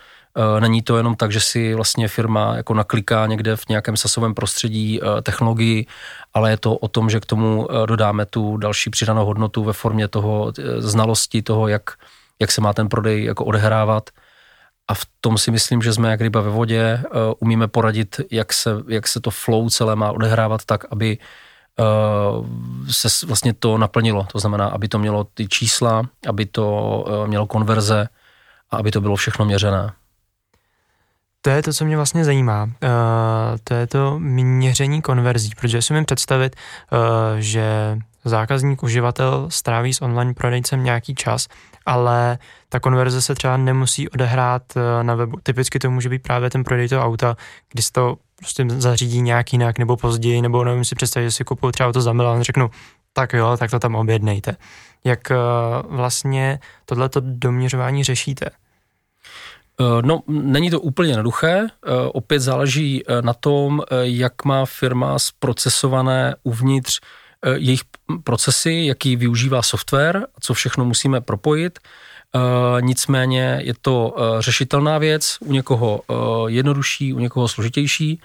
Není 0.60 0.82
to 0.82 0.96
jenom 0.96 1.14
tak, 1.14 1.32
že 1.32 1.40
si 1.40 1.74
vlastně 1.74 2.08
firma 2.08 2.56
jako 2.56 2.74
nakliká 2.74 3.26
někde 3.26 3.56
v 3.56 3.68
nějakém 3.68 3.96
sasovém 3.96 4.34
prostředí 4.34 5.00
technologii, 5.22 5.86
ale 6.34 6.50
je 6.50 6.56
to 6.56 6.76
o 6.76 6.88
tom, 6.88 7.10
že 7.10 7.20
k 7.20 7.26
tomu 7.26 7.68
dodáme 7.86 8.26
tu 8.26 8.56
další 8.56 8.90
přidanou 8.90 9.26
hodnotu 9.26 9.64
ve 9.64 9.72
formě 9.72 10.08
toho 10.08 10.52
znalosti 10.78 11.42
toho, 11.42 11.68
jak, 11.68 11.90
jak 12.42 12.52
se 12.52 12.60
má 12.60 12.72
ten 12.72 12.88
prodej 12.88 13.24
jako 13.24 13.44
odehrávat. 13.44 14.10
A 14.88 14.94
v 14.94 15.06
tom 15.20 15.38
si 15.38 15.50
myslím, 15.50 15.82
že 15.82 15.92
jsme 15.92 16.10
jak 16.10 16.20
ryba 16.20 16.40
ve 16.40 16.50
vodě, 16.50 17.02
umíme 17.38 17.68
poradit, 17.68 18.20
jak 18.30 18.52
se, 18.52 18.70
jak 18.88 19.08
se 19.08 19.20
to 19.20 19.30
flow 19.30 19.70
celé 19.70 19.96
má 19.96 20.10
odehrávat 20.12 20.64
tak, 20.64 20.84
aby 20.90 21.18
se 22.90 23.26
vlastně 23.26 23.52
to 23.52 23.78
naplnilo. 23.78 24.26
To 24.32 24.38
znamená, 24.38 24.68
aby 24.68 24.88
to 24.88 24.98
mělo 24.98 25.24
ty 25.24 25.48
čísla, 25.48 26.02
aby 26.28 26.46
to 26.46 27.04
mělo 27.26 27.46
konverze, 27.46 28.08
a 28.70 28.76
aby 28.76 28.90
to 28.90 29.00
bylo 29.00 29.16
všechno 29.16 29.44
měřené. 29.44 29.92
To 31.42 31.50
je 31.50 31.62
to, 31.62 31.72
co 31.72 31.84
mě 31.84 31.96
vlastně 31.96 32.24
zajímá. 32.24 32.64
Uh, 32.64 32.70
to 33.64 33.74
je 33.74 33.86
to 33.86 34.18
měření 34.18 35.02
konverzí, 35.02 35.50
protože 35.60 35.82
si 35.82 35.92
umím 35.92 36.04
představit, 36.04 36.56
uh, 36.56 36.98
že 37.38 37.98
zákazník, 38.24 38.82
uživatel 38.82 39.46
stráví 39.50 39.94
s 39.94 40.02
online 40.02 40.34
prodejcem 40.34 40.84
nějaký 40.84 41.14
čas, 41.14 41.48
ale 41.86 42.38
ta 42.68 42.80
konverze 42.80 43.22
se 43.22 43.34
třeba 43.34 43.56
nemusí 43.56 44.08
odehrát 44.08 44.62
uh, 44.76 44.82
na 45.02 45.14
webu. 45.14 45.38
Typicky 45.42 45.78
to 45.78 45.90
může 45.90 46.08
být 46.08 46.22
právě 46.22 46.50
ten 46.50 46.64
prodej 46.64 46.88
toho 46.88 47.04
auta, 47.04 47.36
kdy 47.72 47.82
se 47.82 47.92
to 47.92 48.16
prostě 48.36 48.66
zařídí 48.68 49.20
nějak 49.20 49.52
jinak 49.52 49.78
nebo 49.78 49.96
později, 49.96 50.42
nebo 50.42 50.64
nevím 50.64 50.84
si 50.84 50.94
představit, 50.94 51.26
že 51.26 51.30
si 51.30 51.44
kupuju 51.44 51.72
třeba 51.72 51.88
auto 51.88 52.00
za 52.00 52.12
milion, 52.12 52.42
řeknu, 52.42 52.70
tak 53.12 53.32
jo, 53.32 53.56
tak 53.56 53.70
to 53.70 53.78
tam 53.78 53.94
objednejte. 53.94 54.56
Jak 55.04 55.20
uh, 55.30 55.96
vlastně 55.96 56.58
tohleto 56.84 57.20
doměřování 57.24 58.04
řešíte? 58.04 58.50
Eh, 59.80 60.02
no, 60.02 60.22
není 60.28 60.70
to 60.70 60.80
úplně 60.80 61.10
jednoduché. 61.10 61.66
Eh, 61.66 61.90
opět 62.12 62.40
záleží 62.40 63.02
eh, 63.06 63.22
na 63.22 63.34
tom, 63.34 63.82
jak 64.02 64.44
má 64.44 64.66
firma 64.66 65.18
zprocesované 65.18 66.34
uvnitř 66.42 67.00
jejich 67.54 67.80
procesy, 68.24 68.82
jaký 68.86 69.16
využívá 69.16 69.62
software, 69.62 70.26
co 70.40 70.54
všechno 70.54 70.84
musíme 70.84 71.20
propojit. 71.20 71.78
Nicméně 72.80 73.60
je 73.62 73.74
to 73.80 74.16
řešitelná 74.38 74.98
věc, 74.98 75.36
u 75.40 75.52
někoho 75.52 76.02
jednodušší, 76.46 77.12
u 77.12 77.18
někoho 77.18 77.48
složitější 77.48 78.20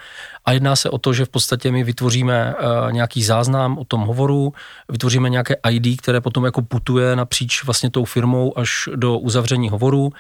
a 0.46 0.52
jedná 0.52 0.76
se 0.76 0.90
o 0.90 0.98
to, 0.98 1.14
že 1.14 1.26
v 1.26 1.30
podstatě 1.30 1.72
my 1.72 1.84
vytvoříme 1.84 2.56
nějaký 2.92 3.24
záznam 3.24 3.78
o 3.78 3.86
tom 3.86 4.02
hovoru, 4.02 4.54
vytvoříme 4.90 5.30
nějaké 5.30 5.56
ID, 5.70 6.02
které 6.02 6.22
potom 6.22 6.46
jako 6.46 6.62
putuje 6.62 7.16
napříč 7.16 7.64
vlastně 7.64 7.90
tou 7.90 8.06
firmou 8.06 8.60
až 8.60 8.90
do 8.96 9.18
uzavření 9.18 9.70
hovoru 9.70 10.14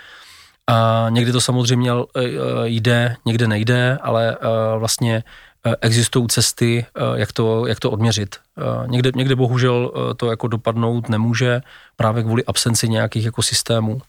a 0.68 1.06
někdy 1.10 1.32
to 1.32 1.42
samozřejmě 1.42 1.92
jde, 2.64 3.16
někde 3.26 3.48
nejde, 3.48 3.98
ale 4.02 4.38
vlastně 4.78 5.24
existují 5.82 6.28
cesty, 6.28 6.86
jak 7.16 7.32
to, 7.32 7.68
jak 7.68 7.80
to 7.80 7.92
odměřit. 7.92 8.36
Někde, 8.86 9.12
někde 9.16 9.36
bohužel 9.36 9.92
to 10.18 10.30
jako 10.30 10.48
dopadnout 10.48 11.10
nemůže 11.10 11.62
právě 11.96 12.24
kvůli 12.24 12.46
absenci 12.46 12.90
nějakých 12.90 13.26
jako 13.26 13.42
systémů. 13.42 14.02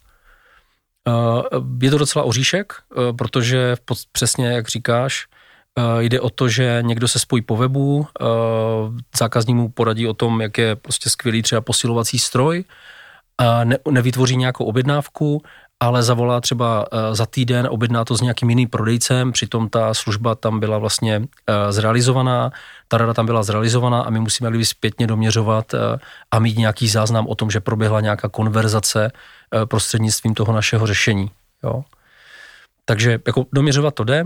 Je 1.83 1.91
to 1.91 1.99
docela 1.99 2.25
oříšek, 2.25 2.73
protože 3.19 3.77
přesně 4.13 4.47
jak 4.47 4.69
říkáš, 4.69 5.27
jde 5.99 6.21
o 6.21 6.31
to, 6.31 6.49
že 6.49 6.79
někdo 6.83 7.09
se 7.09 7.19
spojí 7.19 7.43
po 7.43 7.57
webu, 7.57 8.07
zákazník 9.19 9.57
mu 9.57 9.69
poradí 9.69 10.07
o 10.07 10.15
tom, 10.15 10.41
jak 10.41 10.59
je 10.59 10.77
prostě 10.77 11.11
skvělý 11.11 11.43
třeba 11.43 11.61
posilovací 11.61 12.19
stroj, 12.19 12.65
ne, 13.65 13.79
nevytvoří 13.91 14.37
nějakou 14.37 14.65
objednávku 14.65 15.43
ale 15.81 16.03
zavolá 16.03 16.41
třeba 16.41 16.87
eh, 16.93 17.15
za 17.15 17.27
týden, 17.27 17.69
objedná 17.71 18.05
to 18.05 18.17
s 18.17 18.21
nějakým 18.21 18.51
jiným 18.51 18.69
prodejcem, 18.69 19.33
přitom 19.33 19.69
ta 19.69 19.95
služba 19.95 20.35
tam 20.35 20.61
byla 20.61 20.79
vlastně 20.79 21.23
eh, 21.47 21.73
zrealizovaná, 21.73 22.51
ta 22.89 22.99
rada 22.99 23.15
tam 23.15 23.27
byla 23.27 23.43
zrealizovaná 23.43 24.01
a 24.03 24.11
my 24.11 24.21
musíme 24.21 24.51
kdyby 24.51 24.65
zpětně 24.65 25.07
doměřovat 25.07 25.75
eh, 25.75 25.79
a 26.31 26.39
mít 26.39 26.59
nějaký 26.59 26.89
záznam 26.89 27.27
o 27.27 27.35
tom, 27.35 27.51
že 27.51 27.61
proběhla 27.61 28.01
nějaká 28.01 28.29
konverzace 28.29 29.13
prostřednictvím 29.65 30.35
toho 30.35 30.53
našeho 30.53 30.87
řešení. 30.87 31.31
Jo. 31.65 31.85
Takže 32.85 33.19
jako 33.27 33.47
doměřovat 33.53 33.95
to 33.95 34.05
jde 34.05 34.25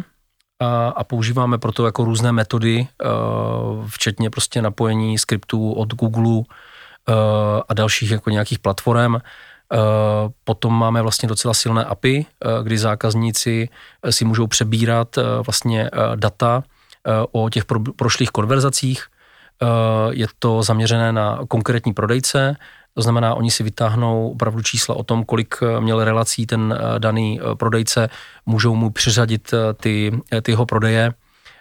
a, 0.61 0.88
a 0.88 1.04
používáme 1.04 1.59
proto 1.59 1.87
jako 1.87 2.04
různé 2.04 2.32
metody, 2.32 2.88
včetně 3.87 4.30
prostě 4.30 4.62
napojení 4.62 5.18
skriptů 5.18 5.73
od 5.73 5.94
Google 5.94 6.42
a 7.68 7.75
dalších 7.75 8.11
jako 8.11 8.30
nějakých 8.30 8.59
platform, 8.59 9.16
potom 10.45 10.79
máme 10.79 11.02
vlastně 11.02 11.29
docela 11.29 11.55
silné 11.55 11.85
API, 11.85 12.26
eh, 12.26 12.49
kdy 12.62 12.79
zákazníci 12.79 13.69
eh, 14.02 14.12
si 14.12 14.25
můžou 14.25 14.47
přebírat 14.47 15.17
vlastně 15.47 15.91
data 16.17 16.62
o 17.33 17.50
těch 17.50 17.64
prošlých 17.97 18.31
konverzacích. 18.31 19.07
Je 20.11 20.26
to 20.38 20.62
zaměřené 20.62 21.12
na 21.12 21.38
konkrétní 21.49 21.93
prodejce, 21.93 22.57
to 22.95 23.02
znamená, 23.02 23.35
oni 23.35 23.50
si 23.50 23.62
vytáhnou 23.62 24.31
opravdu 24.31 24.62
čísla 24.62 24.95
o 24.95 25.02
tom, 25.02 25.25
kolik 25.25 25.55
měl 25.81 26.05
relací 26.05 26.47
ten 26.47 26.79
daný 26.99 27.41
prodejce, 27.59 28.09
můžou 28.47 28.75
mu 28.75 28.91
přiřadit 28.91 29.55
ty, 29.81 30.21
ty 30.43 30.52
jeho 30.52 30.67
prodeje, 30.67 31.12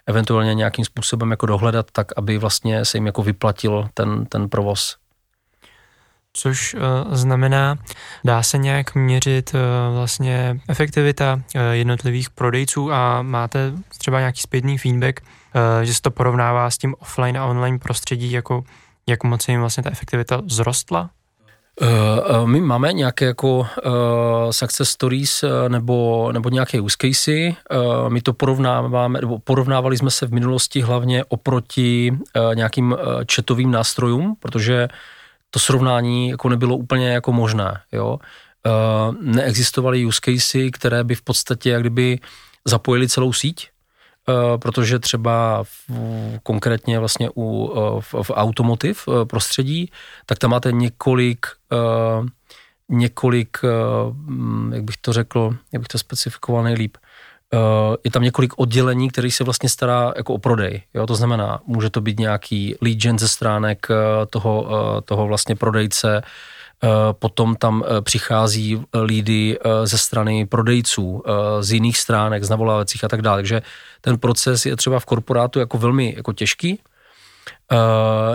eventuálně 0.06 0.54
nějakým 0.54 0.84
způsobem 0.84 1.30
jako 1.30 1.46
dohledat 1.46 1.86
tak, 1.92 2.06
aby 2.16 2.38
vlastně 2.38 2.84
se 2.84 2.96
jim 2.96 3.06
jako 3.06 3.22
vyplatil 3.22 3.88
ten, 3.94 4.26
ten 4.26 4.48
provoz 4.48 4.96
což 6.32 6.74
uh, 6.74 6.80
znamená, 7.14 7.78
dá 8.24 8.42
se 8.42 8.58
nějak 8.58 8.94
měřit 8.94 9.54
uh, 9.54 9.60
vlastně 9.96 10.60
efektivita 10.68 11.34
uh, 11.34 11.60
jednotlivých 11.72 12.30
prodejců 12.30 12.92
a 12.92 13.22
máte 13.22 13.72
třeba 13.98 14.18
nějaký 14.18 14.40
zpětný 14.40 14.78
feedback, 14.78 15.20
že 15.82 15.94
se 15.94 16.02
to 16.02 16.10
porovnává 16.10 16.70
s 16.70 16.78
tím 16.78 16.94
offline 16.98 17.38
a 17.38 17.46
online 17.46 17.78
prostředí, 17.78 18.32
jako 18.32 18.64
jak 19.06 19.24
moc 19.24 19.48
jim 19.48 19.60
vlastně 19.60 19.82
ta 19.82 19.90
efektivita 19.90 20.42
vzrostla? 20.48 21.10
Uh, 21.80 22.46
my 22.46 22.60
máme 22.60 22.92
nějaké 22.92 23.24
jako 23.24 23.66
success 24.50 24.90
stories 24.90 25.44
nebo, 25.68 26.28
nebo 26.32 26.48
nějaké 26.48 26.80
use 26.80 26.96
casey. 27.00 27.56
My 28.08 28.20
to 28.20 28.32
porovnáváme, 28.32 29.20
nebo 29.20 29.38
porovnávali 29.38 29.96
jsme 29.96 30.10
se 30.10 30.26
v 30.26 30.32
minulosti 30.32 30.80
hlavně 30.80 31.24
oproti 31.24 32.18
nějakým 32.54 32.96
chatovým 33.34 33.70
nástrojům, 33.70 34.36
protože 34.40 34.88
to 35.54 35.58
srovnání 35.58 36.28
jako 36.28 36.48
nebylo 36.48 36.76
úplně 36.76 37.08
jako 37.08 37.32
možné. 37.32 37.80
Jo? 37.92 38.18
Uh, 38.66 39.14
neexistovaly 39.20 40.06
use 40.06 40.20
casey, 40.24 40.70
které 40.70 41.04
by 41.04 41.14
v 41.14 41.22
podstatě 41.22 41.70
jak 41.70 41.80
kdyby 41.80 42.18
zapojili 42.64 43.08
celou 43.08 43.32
síť, 43.32 43.70
uh, 44.28 44.58
protože 44.58 44.98
třeba 44.98 45.64
v, 45.64 45.90
konkrétně 46.42 46.98
vlastně 46.98 47.30
u, 47.34 47.42
uh, 47.42 48.00
v, 48.00 48.14
v 48.22 48.30
automotiv 48.34 49.08
prostředí, 49.24 49.90
tak 50.26 50.38
tam 50.38 50.50
máte 50.50 50.72
několik 50.72 51.46
několik, 52.88 53.58
uh, 53.62 54.74
jak 54.74 54.84
bych 54.84 54.96
to 54.96 55.12
řekl, 55.12 55.56
jak 55.72 55.82
bych 55.82 55.88
to 55.88 55.98
specifikoval 55.98 56.64
nejlíp, 56.64 56.96
Eh, 56.96 57.11
je 58.04 58.10
tam 58.10 58.22
několik 58.22 58.52
oddělení, 58.56 59.10
který 59.10 59.30
se 59.30 59.44
vlastně 59.44 59.68
stará 59.68 60.12
jako 60.16 60.34
o 60.34 60.38
prodej. 60.38 60.82
Jo? 60.94 61.06
To 61.06 61.14
znamená, 61.14 61.60
může 61.66 61.90
to 61.90 62.00
být 62.00 62.18
nějaký 62.18 62.76
lead 62.80 62.96
gen 62.96 63.18
ze 63.18 63.28
stránek 63.28 63.86
eh, 63.90 64.26
toho, 64.26 64.68
eh, 64.70 65.00
toho 65.00 65.26
vlastně 65.26 65.56
prodejce, 65.56 66.22
potom 67.12 67.56
tam 67.56 67.84
přichází 68.00 68.82
lídy 69.04 69.58
ze 69.84 69.98
strany 69.98 70.46
prodejců, 70.46 71.22
z 71.60 71.72
jiných 71.72 71.98
stránek, 71.98 72.44
z 72.44 72.50
navolávacích 72.50 73.04
a 73.04 73.08
tak 73.08 73.22
dále. 73.22 73.38
Takže 73.38 73.62
ten 74.00 74.18
proces 74.18 74.66
je 74.66 74.76
třeba 74.76 75.00
v 75.00 75.04
korporátu 75.04 75.58
jako 75.58 75.78
velmi 75.78 76.14
jako 76.16 76.32
těžký, 76.32 76.78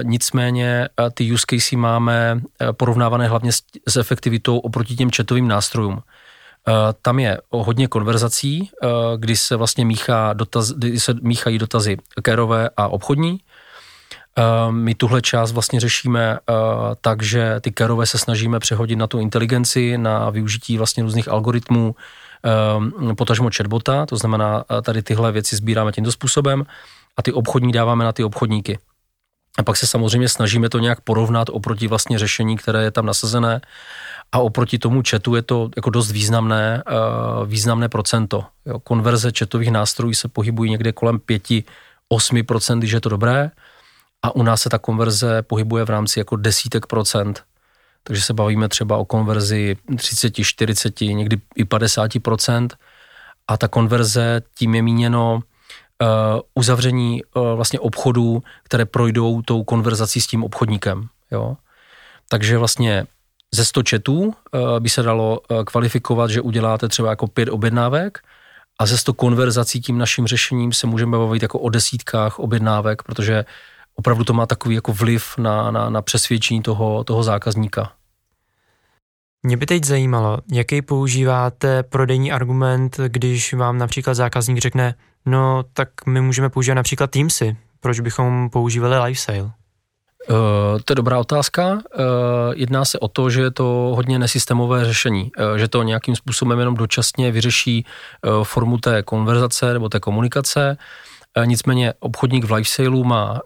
nicméně 0.04 0.90
ty 1.14 1.34
use 1.34 1.46
casey 1.50 1.78
máme 1.78 2.42
porovnávané 2.72 3.28
hlavně 3.28 3.52
s, 3.88 3.98
efektivitou 4.00 4.58
oproti 4.58 4.96
těm 4.96 5.10
chatovým 5.16 5.48
nástrojům. 5.48 6.02
Eh, 6.68 6.94
tam 7.02 7.20
je 7.20 7.38
hodně 7.50 7.88
konverzací, 7.88 8.70
eh, 8.84 8.88
kdy 9.18 9.38
se 9.38 9.56
vlastně 9.56 9.86
míchá 9.86 10.34
dotaz, 10.34 10.72
kdy 10.72 11.00
se 11.00 11.14
míchají 11.22 11.58
dotazy 11.58 11.98
kérové 12.22 12.70
a 12.78 12.88
obchodní. 12.88 13.40
Eh, 14.38 14.72
my 14.72 14.96
tuhle 14.96 15.22
část 15.22 15.52
vlastně 15.52 15.80
řešíme 15.80 16.40
tak, 17.02 17.24
že 17.24 17.60
ty 17.62 17.72
kérové 17.72 18.06
se 18.06 18.18
snažíme 18.18 18.60
přehodit 18.60 19.00
na 19.00 19.08
tu 19.08 19.20
inteligenci, 19.20 19.98
na 19.98 20.30
využití 20.30 20.78
vlastně 20.78 21.04
různých 21.04 21.28
algoritmů, 21.28 21.96
potažmo 23.18 23.50
chatbota, 23.58 24.06
to 24.06 24.18
znamená, 24.18 24.64
tady 24.82 25.02
tyhle 25.02 25.32
věci 25.32 25.56
sbíráme 25.56 25.92
tímto 25.92 26.12
způsobem 26.12 26.66
a 27.18 27.22
ty 27.22 27.34
obchodní 27.34 27.72
dáváme 27.72 28.06
na 28.06 28.12
ty 28.12 28.24
obchodníky. 28.24 28.80
A 29.58 29.64
pak 29.64 29.78
se 29.78 29.88
samozřejmě 29.88 30.30
snažíme 30.30 30.70
to 30.70 30.80
nějak 30.80 31.02
porovnat 31.02 31.50
oproti 31.50 31.88
vlastně 31.88 32.20
řešení, 32.20 32.58
které 32.58 32.84
je 32.84 32.92
tam 32.92 33.06
nasazené 33.06 33.62
a 34.32 34.40
oproti 34.40 34.78
tomu 34.78 35.02
chatu 35.10 35.36
je 35.36 35.42
to 35.42 35.70
jako 35.76 35.90
dost 35.90 36.12
významné, 36.12 36.84
uh, 36.90 37.48
významné 37.48 37.90
procento. 37.90 38.46
Jo, 38.66 38.80
konverze 38.80 39.32
chatových 39.40 39.72
nástrojů 39.72 40.14
se 40.14 40.28
pohybují 40.28 40.72
někde 40.72 40.92
kolem 40.92 41.18
5-8%, 41.18 42.80
když 42.80 42.92
je 42.92 43.02
to 43.02 43.10
dobré 43.10 43.52
a 44.24 44.36
u 44.36 44.44
nás 44.44 44.62
se 44.62 44.70
ta 44.70 44.78
konverze 44.78 45.42
pohybuje 45.42 45.86
v 45.86 45.90
rámci 45.90 46.20
jako 46.20 46.36
desítek 46.36 46.86
procent. 46.86 47.44
Takže 48.04 48.22
se 48.22 48.34
bavíme 48.34 48.70
třeba 48.70 48.98
o 48.98 49.06
konverzi 49.06 49.78
30, 49.98 50.34
40, 50.44 51.02
někdy 51.02 51.38
i 51.56 51.64
50%. 51.64 52.70
A 53.48 53.58
ta 53.58 53.68
konverze 53.68 54.42
tím 54.56 54.76
je 54.76 54.82
míněno 54.82 55.44
uzavření 56.54 57.22
uh, 57.24 57.44
vlastně 57.56 57.80
obchodů, 57.80 58.44
které 58.64 58.86
projdou 58.86 59.42
tou 59.42 59.64
konverzací 59.64 60.22
s 60.22 60.28
tím 60.28 60.44
obchodníkem. 60.44 61.08
Jo? 61.32 61.58
Takže 62.30 62.58
vlastně 62.58 63.08
ze 63.56 63.66
100 63.66 63.82
chatů 63.90 64.34
eh, 64.34 64.80
by 64.80 64.90
se 64.90 65.04
dalo 65.04 65.42
kvalifikovat, 65.66 66.30
že 66.30 66.42
uděláte 66.42 66.88
třeba 66.88 67.10
jako 67.10 67.28
pět 67.28 67.50
objednávek 67.50 68.20
a 68.80 68.86
ze 68.86 68.98
100 68.98 69.14
konverzací 69.14 69.82
tím 69.82 69.98
naším 69.98 70.28
řešením 70.28 70.74
se 70.74 70.88
můžeme 70.88 71.18
bavit 71.18 71.42
jako 71.42 71.60
o 71.60 71.70
desítkách 71.70 72.40
objednávek, 72.40 73.04
protože 73.04 73.46
opravdu 73.96 74.24
to 74.24 74.34
má 74.34 74.46
takový 74.46 74.76
jako 74.76 74.94
vliv 74.94 75.38
na, 75.38 75.72
na, 75.72 75.90
na 75.90 76.02
přesvědčení 76.02 76.62
toho, 76.62 77.04
toho 77.04 77.24
zákazníka. 77.24 77.92
Mě 79.44 79.58
by 79.58 79.66
teď 79.66 79.84
zajímalo, 79.84 80.38
jaký 80.52 80.82
používáte 80.82 81.84
prodejní 81.84 82.32
argument, 82.32 82.98
když 83.08 83.54
vám 83.54 83.78
například 83.78 84.14
zákazník 84.14 84.58
řekne, 84.58 84.96
no 85.28 85.64
tak 85.74 85.90
my 86.06 86.22
můžeme 86.22 86.50
používat 86.50 86.76
například 86.76 87.12
Teamsy, 87.12 87.58
proč 87.80 88.00
bychom 88.00 88.50
používali 88.50 89.00
LiveSale? 89.00 89.52
Uh, 90.30 90.36
to 90.86 90.92
je 90.92 90.96
dobrá 90.96 91.20
otázka. 91.20 91.72
Uh, 91.74 91.80
jedná 92.56 92.86
se 92.86 93.00
o 93.00 93.08
to, 93.08 93.30
že 93.30 93.42
je 93.42 93.52
to 93.52 93.64
hodně 93.96 94.20
nesystémové 94.20 94.86
řešení, 94.86 95.32
uh, 95.40 95.58
že 95.58 95.68
to 95.68 95.84
nějakým 95.84 96.16
způsobem 96.16 96.60
jenom 96.60 96.76
dočasně 96.76 97.32
vyřeší 97.32 97.86
formu 98.44 98.78
té 98.78 99.04
konverzace 99.04 99.74
nebo 99.74 99.90
té 99.90 100.00
komunikace. 100.00 100.78
Nicméně 101.46 101.94
obchodník 102.00 102.46
v 102.46 102.52
LiveSaleu 102.52 103.04
má 103.04 103.40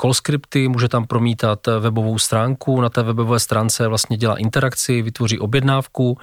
call 0.00 0.14
scripty, 0.14 0.68
může 0.68 0.88
tam 0.88 1.06
promítat 1.06 1.66
webovou 1.80 2.18
stránku, 2.18 2.80
na 2.80 2.88
té 2.88 3.02
webové 3.02 3.40
stránce 3.40 3.88
vlastně 3.88 4.16
dělá 4.16 4.36
interakci, 4.36 5.02
vytvoří 5.02 5.38
objednávku, 5.38 6.18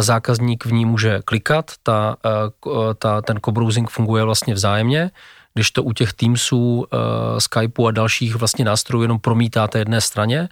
zákazník 0.00 0.66
v 0.66 0.72
ní 0.72 0.86
může 0.86 1.20
klikat, 1.24 1.70
ta, 1.82 2.16
ta, 2.98 3.22
ten 3.22 3.38
co-browsing 3.44 3.90
funguje 3.90 4.24
vlastně 4.24 4.54
vzájemně, 4.54 5.10
když 5.54 5.70
to 5.70 5.82
u 5.82 5.92
těch 5.92 6.12
Teamsů, 6.12 6.86
Skypeu 7.38 7.86
a 7.86 7.90
dalších 7.90 8.36
vlastně 8.36 8.64
nástrojů 8.64 9.02
jenom 9.02 9.18
promítáte 9.18 9.78
jedné 9.78 10.00
straně, 10.00 10.48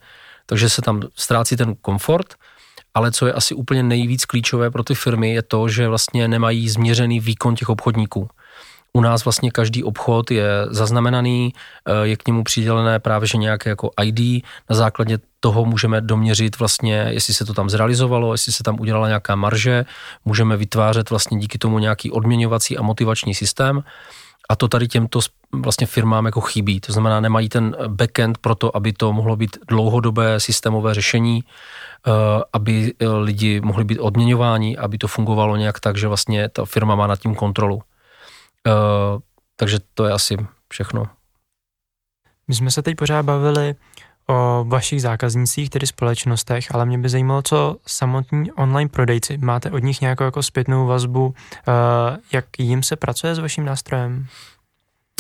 takže 0.46 0.68
se 0.68 0.82
tam 0.82 1.02
ztrácí 1.14 1.56
ten 1.56 1.74
komfort, 1.74 2.34
ale 2.94 3.12
co 3.12 3.26
je 3.26 3.32
asi 3.32 3.54
úplně 3.54 3.82
nejvíc 3.82 4.24
klíčové 4.24 4.70
pro 4.70 4.84
ty 4.84 4.94
firmy, 4.94 5.34
je 5.34 5.42
to, 5.42 5.68
že 5.68 5.88
vlastně 5.88 6.28
nemají 6.28 6.68
změřený 6.68 7.20
výkon 7.20 7.54
těch 7.54 7.68
obchodníků. 7.68 8.28
U 8.92 9.00
nás 9.00 9.24
vlastně 9.24 9.50
každý 9.50 9.84
obchod 9.84 10.30
je 10.30 10.46
zaznamenaný, 10.70 11.52
eh, 11.86 12.06
je 12.06 12.16
k 12.16 12.26
němu 12.26 12.44
přidělené 12.44 12.98
právě 12.98 13.26
že 13.28 13.38
nějaké 13.38 13.70
jako 13.70 13.90
ID, 14.02 14.44
na 14.70 14.76
základě 14.76 15.18
toho 15.40 15.64
můžeme 15.64 16.00
doměřit 16.00 16.58
vlastně, 16.58 17.06
jestli 17.10 17.34
se 17.34 17.44
to 17.44 17.54
tam 17.54 17.70
zrealizovalo, 17.70 18.34
jestli 18.34 18.52
se 18.52 18.62
tam 18.62 18.80
udělala 18.80 19.08
nějaká 19.08 19.34
marže, 19.34 19.84
můžeme 20.24 20.56
vytvářet 20.56 21.10
vlastně 21.10 21.38
díky 21.38 21.58
tomu 21.58 21.78
nějaký 21.78 22.10
odměňovací 22.10 22.78
a 22.78 22.82
motivační 22.82 23.34
systém 23.34 23.82
a 24.50 24.56
to 24.56 24.68
tady 24.68 24.88
těmto 24.88 25.20
vlastně 25.52 25.86
firmám 25.86 26.26
jako 26.26 26.40
chybí. 26.40 26.80
To 26.80 26.92
znamená, 26.92 27.20
nemají 27.20 27.48
ten 27.48 27.76
backend 27.86 28.38
pro 28.38 28.54
to, 28.54 28.76
aby 28.76 28.92
to 28.92 29.12
mohlo 29.12 29.36
být 29.36 29.58
dlouhodobé 29.68 30.40
systémové 30.40 30.94
řešení, 30.94 31.44
eh, 31.44 32.10
aby 32.52 32.94
eh, 32.98 33.08
lidi 33.08 33.60
mohli 33.60 33.84
být 33.84 33.98
odměňováni, 33.98 34.76
aby 34.76 34.98
to 34.98 35.08
fungovalo 35.08 35.56
nějak 35.56 35.80
tak, 35.80 35.96
že 35.96 36.08
vlastně 36.08 36.48
ta 36.48 36.64
firma 36.64 36.94
má 36.94 37.06
nad 37.06 37.18
tím 37.18 37.34
kontrolu. 37.34 37.82
Eh, 38.66 39.18
takže 39.56 39.78
to 39.94 40.04
je 40.04 40.12
asi 40.12 40.36
všechno. 40.72 41.06
My 42.48 42.54
jsme 42.54 42.70
se 42.70 42.82
teď 42.82 42.96
pořád 42.96 43.22
bavili 43.22 43.74
o 44.28 44.64
vašich 44.68 45.02
zákaznících, 45.02 45.70
tedy 45.70 45.86
společnostech, 45.86 46.74
ale 46.74 46.86
mě 46.86 46.98
by 46.98 47.08
zajímalo, 47.08 47.42
co 47.42 47.76
samotní 47.86 48.52
online 48.52 48.88
prodejci. 48.88 49.38
Máte 49.38 49.70
od 49.70 49.78
nich 49.78 50.00
nějakou 50.00 50.24
jako 50.24 50.42
zpětnou 50.42 50.86
vazbu, 50.86 51.34
eh, 51.68 52.18
jak 52.32 52.44
jim 52.58 52.82
se 52.82 52.96
pracuje 52.96 53.34
s 53.34 53.38
vaším 53.38 53.64
nástrojem? 53.64 54.26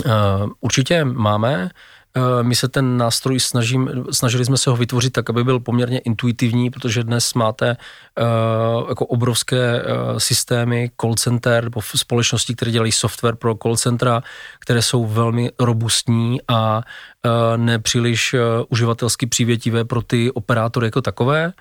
Uh, 0.04 0.50
určitě 0.60 1.04
máme. 1.04 1.70
Eh, 2.16 2.42
my 2.42 2.56
se 2.56 2.68
ten 2.68 2.96
nástroj 2.96 3.40
snažím, 3.40 3.90
snažili 4.10 4.44
jsme 4.44 4.56
se 4.56 4.70
ho 4.70 4.76
vytvořit 4.76 5.12
tak, 5.12 5.30
aby 5.30 5.44
byl 5.44 5.60
poměrně 5.60 5.98
intuitivní, 5.98 6.70
protože 6.70 7.04
dnes 7.04 7.34
máte 7.34 7.76
uh, 7.76 8.88
jako 8.88 9.06
obrovské 9.06 9.82
uh, 9.82 10.18
systémy 10.18 10.90
call 11.00 11.14
center 11.14 11.64
nebo 11.64 11.80
společnosti, 11.82 12.54
které 12.54 12.70
dělají 12.70 12.92
software 12.92 13.36
pro 13.36 13.54
call 13.62 13.76
centra, 13.76 14.22
které 14.58 14.82
jsou 14.82 15.06
velmi 15.06 15.50
robustní 15.58 16.40
a 16.48 16.76
uh, 16.76 17.56
nepříliš 17.56 18.34
uživatelsky 18.68 19.26
přívětivé 19.26 19.84
pro 19.84 20.02
ty 20.02 20.30
operátory 20.30 20.86
jako 20.86 21.02
takové. 21.02 21.52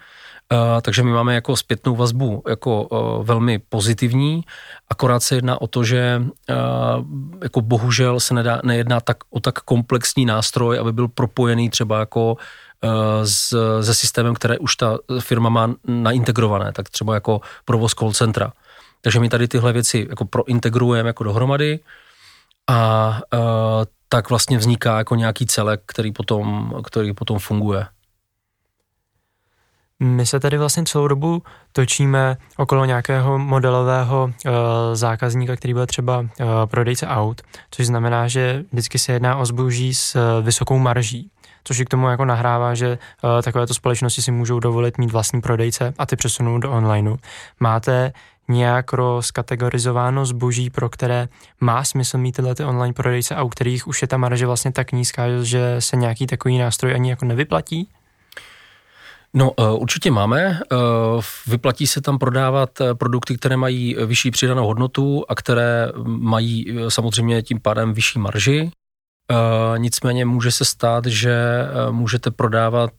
Uh, 0.54 0.82
takže 0.82 1.04
my 1.04 1.12
máme 1.12 1.36
jako 1.36 1.58
zpětnou 1.58 1.96
vazbu 1.96 2.44
jako 2.50 2.84
uh, 2.84 3.26
velmi 3.26 3.60
pozitivní, 3.60 4.42
akorát 4.90 5.20
se 5.20 5.36
jedná 5.36 5.62
o 5.62 5.68
to, 5.68 5.84
že 5.84 6.22
uh, 6.22 6.56
jako 7.44 7.62
bohužel 7.62 8.20
se 8.20 8.34
nedá, 8.34 8.62
nejedná 8.64 9.00
tak, 9.00 9.18
o 9.30 9.40
tak 9.40 9.60
komplexní 9.60 10.26
nástroj, 10.26 10.80
aby 10.80 10.94
byl 10.94 11.08
propojený 11.08 11.70
třeba 11.70 12.00
jako 12.00 12.38
s, 13.24 13.56
se 13.82 13.94
systémem, 13.94 14.36
které 14.36 14.58
už 14.58 14.76
ta 14.76 14.98
firma 15.20 15.50
má 15.50 15.74
naintegrované, 15.88 16.72
tak 16.72 16.90
třeba 16.90 17.14
jako 17.14 17.42
provoz 17.66 17.94
call 17.94 18.14
centra. 18.14 18.54
Takže 19.02 19.20
my 19.20 19.30
tady 19.30 19.48
tyhle 19.48 19.74
věci 19.74 20.08
jako 20.10 20.26
prointegrujeme 20.26 21.10
jako 21.10 21.24
dohromady 21.24 21.80
a 22.70 23.20
tak 24.10 24.30
vlastně 24.30 24.58
vzniká 24.58 24.98
jako 24.98 25.16
nějaký 25.16 25.46
celek, 25.46 25.82
který 25.86 26.12
potom, 26.12 26.74
který 26.84 27.14
potom 27.14 27.40
funguje. 27.40 27.86
My 30.00 30.26
se 30.26 30.40
tady 30.40 30.58
vlastně 30.58 30.84
celou 30.84 31.08
dobu 31.08 31.44
točíme 31.72 32.38
okolo 32.58 32.86
nějakého 32.86 33.40
modelového 33.40 34.24
uh, 34.24 34.52
zákazníka, 34.94 35.56
který 35.56 35.74
byl 35.74 35.86
třeba 35.86 36.20
uh, 36.20 36.28
prodejce 36.66 37.08
aut, 37.08 37.42
což 37.72 37.86
znamená, 37.86 38.28
že 38.28 38.64
vždycky 38.72 39.00
se 39.00 39.12
jedná 39.12 39.38
o 39.38 39.46
zboží 39.46 39.94
s 39.94 40.16
uh, 40.16 40.46
vysokou 40.46 40.78
marží 40.78 41.32
což 41.64 41.80
i 41.80 41.86
k 41.86 41.90
tomu 41.90 42.10
jako 42.10 42.26
nahrává, 42.26 42.76
že 42.76 42.98
uh, 43.24 43.42
takovéto 43.42 43.74
společnosti 43.74 44.22
si 44.22 44.32
můžou 44.32 44.60
dovolit 44.60 44.98
mít 44.98 45.12
vlastní 45.12 45.42
prodejce 45.42 45.94
a 45.98 46.06
ty 46.06 46.16
přesunou 46.16 46.58
do 46.58 46.72
onlineu. 46.72 47.16
Máte 47.60 48.14
nějak 48.48 48.94
rozkategorizováno 48.94 50.26
zboží, 50.26 50.70
pro 50.70 50.90
které 50.90 51.28
má 51.60 51.84
smysl 51.84 52.18
mít 52.18 52.36
tyhle 52.36 52.56
ty 52.56 52.64
online 52.64 52.94
prodejce 52.94 53.36
a 53.36 53.44
u 53.44 53.50
kterých 53.50 53.88
už 53.88 54.02
je 54.02 54.08
ta 54.08 54.18
marže 54.18 54.46
vlastně 54.46 54.72
tak 54.72 54.92
nízká, 54.92 55.24
že 55.44 55.76
se 55.80 55.96
nějaký 55.96 56.28
takový 56.28 56.58
nástroj 56.58 56.94
ani 56.94 57.10
jako 57.10 57.26
nevyplatí? 57.26 57.90
No, 59.34 59.52
eh, 59.60 59.64
určitě 59.72 60.12
máme. 60.12 60.60
Eh, 60.72 60.76
vyplatí 61.48 61.88
se 61.88 62.02
tam 62.02 62.18
prodávat 62.18 62.82
eh, 62.82 62.96
produkty, 62.96 63.38
které 63.38 63.58
mají 63.58 63.96
vyšší 64.06 64.32
přidanou 64.32 64.68
hodnotu 64.68 65.26
a 65.30 65.36
které 65.36 65.92
mají 66.06 66.78
samozřejmě 66.90 67.42
tím 67.42 67.60
pádem 67.60 67.94
vyšší 67.94 68.20
marži. 68.20 68.72
Nicméně 69.78 70.26
může 70.26 70.52
se 70.52 70.66
stát, 70.66 71.06
že 71.06 71.38
můžete 71.92 72.32
prodávat 72.32 72.92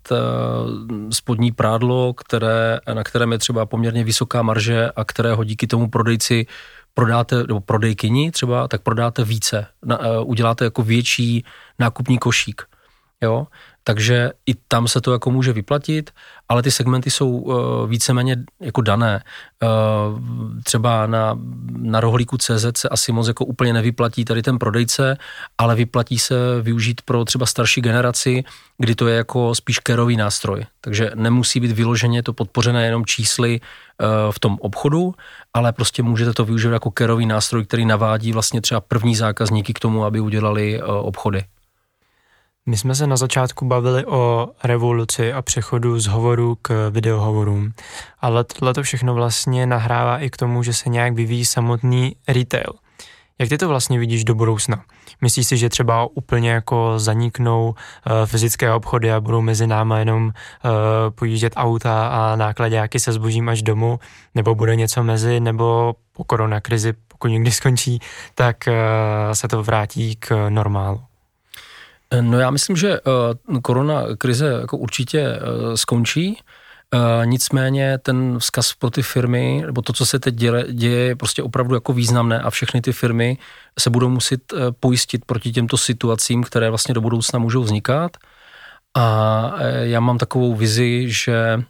spodní 1.10 1.52
prádlo, 1.52 2.14
které, 2.14 2.80
na 2.94 3.04
kterém 3.04 3.32
je 3.32 3.38
třeba 3.38 3.66
poměrně 3.66 4.04
vysoká 4.04 4.42
marže 4.42 4.90
a 4.96 5.04
kterého 5.04 5.44
díky 5.44 5.66
tomu 5.66 5.90
prodejci 5.90 6.46
prodáte, 6.94 7.36
nebo 7.36 7.60
prodejkyni 7.60 8.30
třeba, 8.30 8.68
tak 8.68 8.82
prodáte 8.82 9.24
více. 9.24 9.66
Uděláte 10.24 10.64
jako 10.64 10.82
větší 10.82 11.44
nákupní 11.78 12.18
košík. 12.18 12.62
Jo? 13.22 13.46
Takže 13.84 14.30
i 14.46 14.54
tam 14.68 14.88
se 14.88 15.00
to 15.00 15.12
jako 15.12 15.30
může 15.30 15.52
vyplatit, 15.52 16.10
ale 16.48 16.62
ty 16.62 16.70
segmenty 16.70 17.10
jsou 17.10 17.30
uh, 17.30 17.54
víceméně 17.88 18.36
jako 18.60 18.80
dané. 18.80 19.22
Uh, 19.62 20.20
třeba 20.62 21.06
na, 21.06 21.38
na 21.76 22.00
rohlíku 22.00 22.38
CZ 22.38 22.66
se 22.76 22.88
asi 22.88 23.12
moc 23.12 23.28
jako 23.28 23.44
úplně 23.44 23.72
nevyplatí 23.72 24.24
tady 24.24 24.42
ten 24.42 24.58
prodejce, 24.58 25.16
ale 25.58 25.74
vyplatí 25.74 26.18
se 26.18 26.34
využít 26.62 27.02
pro 27.02 27.24
třeba 27.24 27.46
starší 27.46 27.80
generaci, 27.80 28.44
kdy 28.78 28.94
to 28.94 29.08
je 29.08 29.16
jako 29.16 29.54
spíš 29.54 29.78
kerový 29.78 30.16
nástroj. 30.16 30.66
Takže 30.80 31.10
nemusí 31.14 31.60
být 31.60 31.72
vyloženě 31.72 32.22
to 32.22 32.32
podpořené 32.32 32.84
jenom 32.84 33.06
čísly 33.06 33.60
uh, 33.60 34.32
v 34.32 34.38
tom 34.38 34.58
obchodu, 34.60 35.14
ale 35.54 35.72
prostě 35.72 36.02
můžete 36.02 36.32
to 36.32 36.44
využít 36.44 36.68
jako 36.68 36.90
kerový 36.90 37.26
nástroj, 37.26 37.64
který 37.64 37.84
navádí 37.84 38.32
vlastně 38.32 38.60
třeba 38.60 38.80
první 38.80 39.16
zákazníky 39.16 39.72
k 39.72 39.78
tomu, 39.78 40.04
aby 40.04 40.20
udělali 40.20 40.82
obchody. 40.82 41.44
My 42.66 42.76
jsme 42.76 42.94
se 42.94 43.06
na 43.06 43.16
začátku 43.16 43.64
bavili 43.66 44.06
o 44.06 44.48
revoluci 44.64 45.32
a 45.32 45.42
přechodu 45.42 46.00
z 46.00 46.06
hovoru 46.06 46.56
k 46.62 46.90
videohovorům, 46.90 47.72
ale 48.20 48.44
tohle 48.44 48.74
to 48.74 48.82
všechno 48.82 49.14
vlastně 49.14 49.66
nahrává 49.66 50.18
i 50.18 50.30
k 50.30 50.36
tomu, 50.36 50.62
že 50.62 50.74
se 50.74 50.88
nějak 50.88 51.14
vyvíjí 51.14 51.44
samotný 51.44 52.16
retail. 52.28 52.72
Jak 53.38 53.48
ty 53.48 53.58
to 53.58 53.68
vlastně 53.68 53.98
vidíš 53.98 54.24
do 54.24 54.34
budoucna? 54.34 54.84
Myslíš 55.20 55.46
si, 55.46 55.56
že 55.56 55.68
třeba 55.68 56.08
úplně 56.16 56.50
jako 56.50 56.98
zaniknou 56.98 57.68
uh, 57.68 58.26
fyzické 58.26 58.72
obchody 58.72 59.12
a 59.12 59.20
budou 59.20 59.40
mezi 59.40 59.66
náma 59.66 59.98
jenom 59.98 60.24
uh, 60.24 60.32
pojíždět 61.10 61.52
auta 61.56 62.08
a 62.08 62.36
nákladáky 62.36 63.00
se 63.00 63.12
zbožím 63.12 63.48
až 63.48 63.62
domů, 63.62 63.98
nebo 64.34 64.54
bude 64.54 64.76
něco 64.76 65.02
mezi, 65.02 65.40
nebo 65.40 65.94
po 66.12 66.24
koronakrizi, 66.24 66.92
pokud 67.08 67.28
někdy 67.28 67.50
skončí, 67.50 68.00
tak 68.34 68.56
uh, 68.68 68.74
se 69.32 69.48
to 69.48 69.62
vrátí 69.62 70.16
k 70.16 70.48
normálu? 70.48 71.09
No 72.20 72.40
já 72.40 72.50
myslím, 72.50 72.76
že 72.76 73.00
uh, 73.00 73.60
korona 73.60 74.02
krize 74.18 74.46
jako 74.60 74.76
určitě 74.76 75.28
uh, 75.28 75.74
skončí, 75.74 76.38
uh, 76.94 77.26
nicméně 77.26 77.98
ten 77.98 78.38
vzkaz 78.38 78.74
pro 78.74 78.90
ty 78.90 79.02
firmy, 79.02 79.62
nebo 79.66 79.82
to, 79.82 79.92
co 79.92 80.06
se 80.06 80.18
teď 80.18 80.34
děje, 80.34 80.64
děje, 80.72 81.06
je 81.06 81.16
prostě 81.16 81.42
opravdu 81.42 81.74
jako 81.74 81.92
významné 81.92 82.40
a 82.40 82.50
všechny 82.50 82.80
ty 82.80 82.92
firmy 82.92 83.38
se 83.78 83.90
budou 83.90 84.08
muset 84.08 84.40
pojistit 84.80 85.24
proti 85.24 85.52
těmto 85.52 85.76
situacím, 85.76 86.42
které 86.42 86.68
vlastně 86.68 86.94
do 86.94 87.00
budoucna 87.00 87.38
můžou 87.38 87.62
vznikat. 87.62 88.16
A 88.96 89.52
já 89.82 90.00
mám 90.00 90.18
takovou 90.18 90.54
vizi, 90.54 91.04
že 91.06 91.62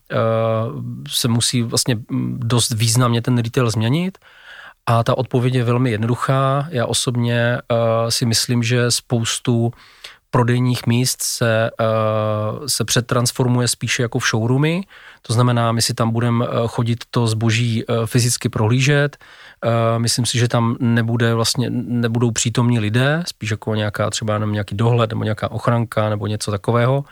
se 1.09 1.29
musí 1.29 1.63
vlastně 1.63 1.99
dost 2.37 2.71
významně 2.71 3.23
ten 3.23 3.39
retail 3.39 3.71
změnit. 3.71 4.19
A 4.87 5.05
ta 5.05 5.19
odpověď 5.19 5.55
je 5.55 5.65
velmi 5.65 5.91
jednoduchá. 5.91 6.69
Já 6.71 6.87
osobně 6.87 7.59
si 8.09 8.27
myslím, 8.27 8.63
že 8.63 8.91
spoustu 8.91 9.73
prodejních 10.31 10.87
míst 10.87 11.23
se, 11.23 11.71
se 12.67 12.85
přetransformuje 12.85 13.69
spíše 13.69 14.03
jako 14.03 14.19
v 14.19 14.27
showroomy, 14.27 14.83
to 15.23 15.33
znamená, 15.33 15.73
my 15.73 15.83
si 15.83 15.95
tam 15.95 16.11
budeme 16.11 16.47
chodit 16.67 17.05
to 17.11 17.27
zboží 17.27 17.85
fyzicky 18.07 18.49
prohlížet, 18.49 19.17
myslím 19.99 20.27
si, 20.27 20.39
že 20.39 20.49
tam 20.49 20.77
nebude 20.81 21.35
vlastně, 21.35 21.71
nebudou 21.71 22.31
přítomní 22.31 22.79
lidé, 22.79 23.23
spíš 23.27 23.51
jako 23.51 23.75
nějaká 23.75 24.11
třeba 24.11 24.35
jenom 24.35 24.53
nějaký 24.53 24.77
dohled 24.77 25.11
nebo 25.11 25.25
nějaká 25.25 25.51
ochranka 25.51 26.09
nebo 26.09 26.27
něco 26.27 26.51
takového. 26.51 27.05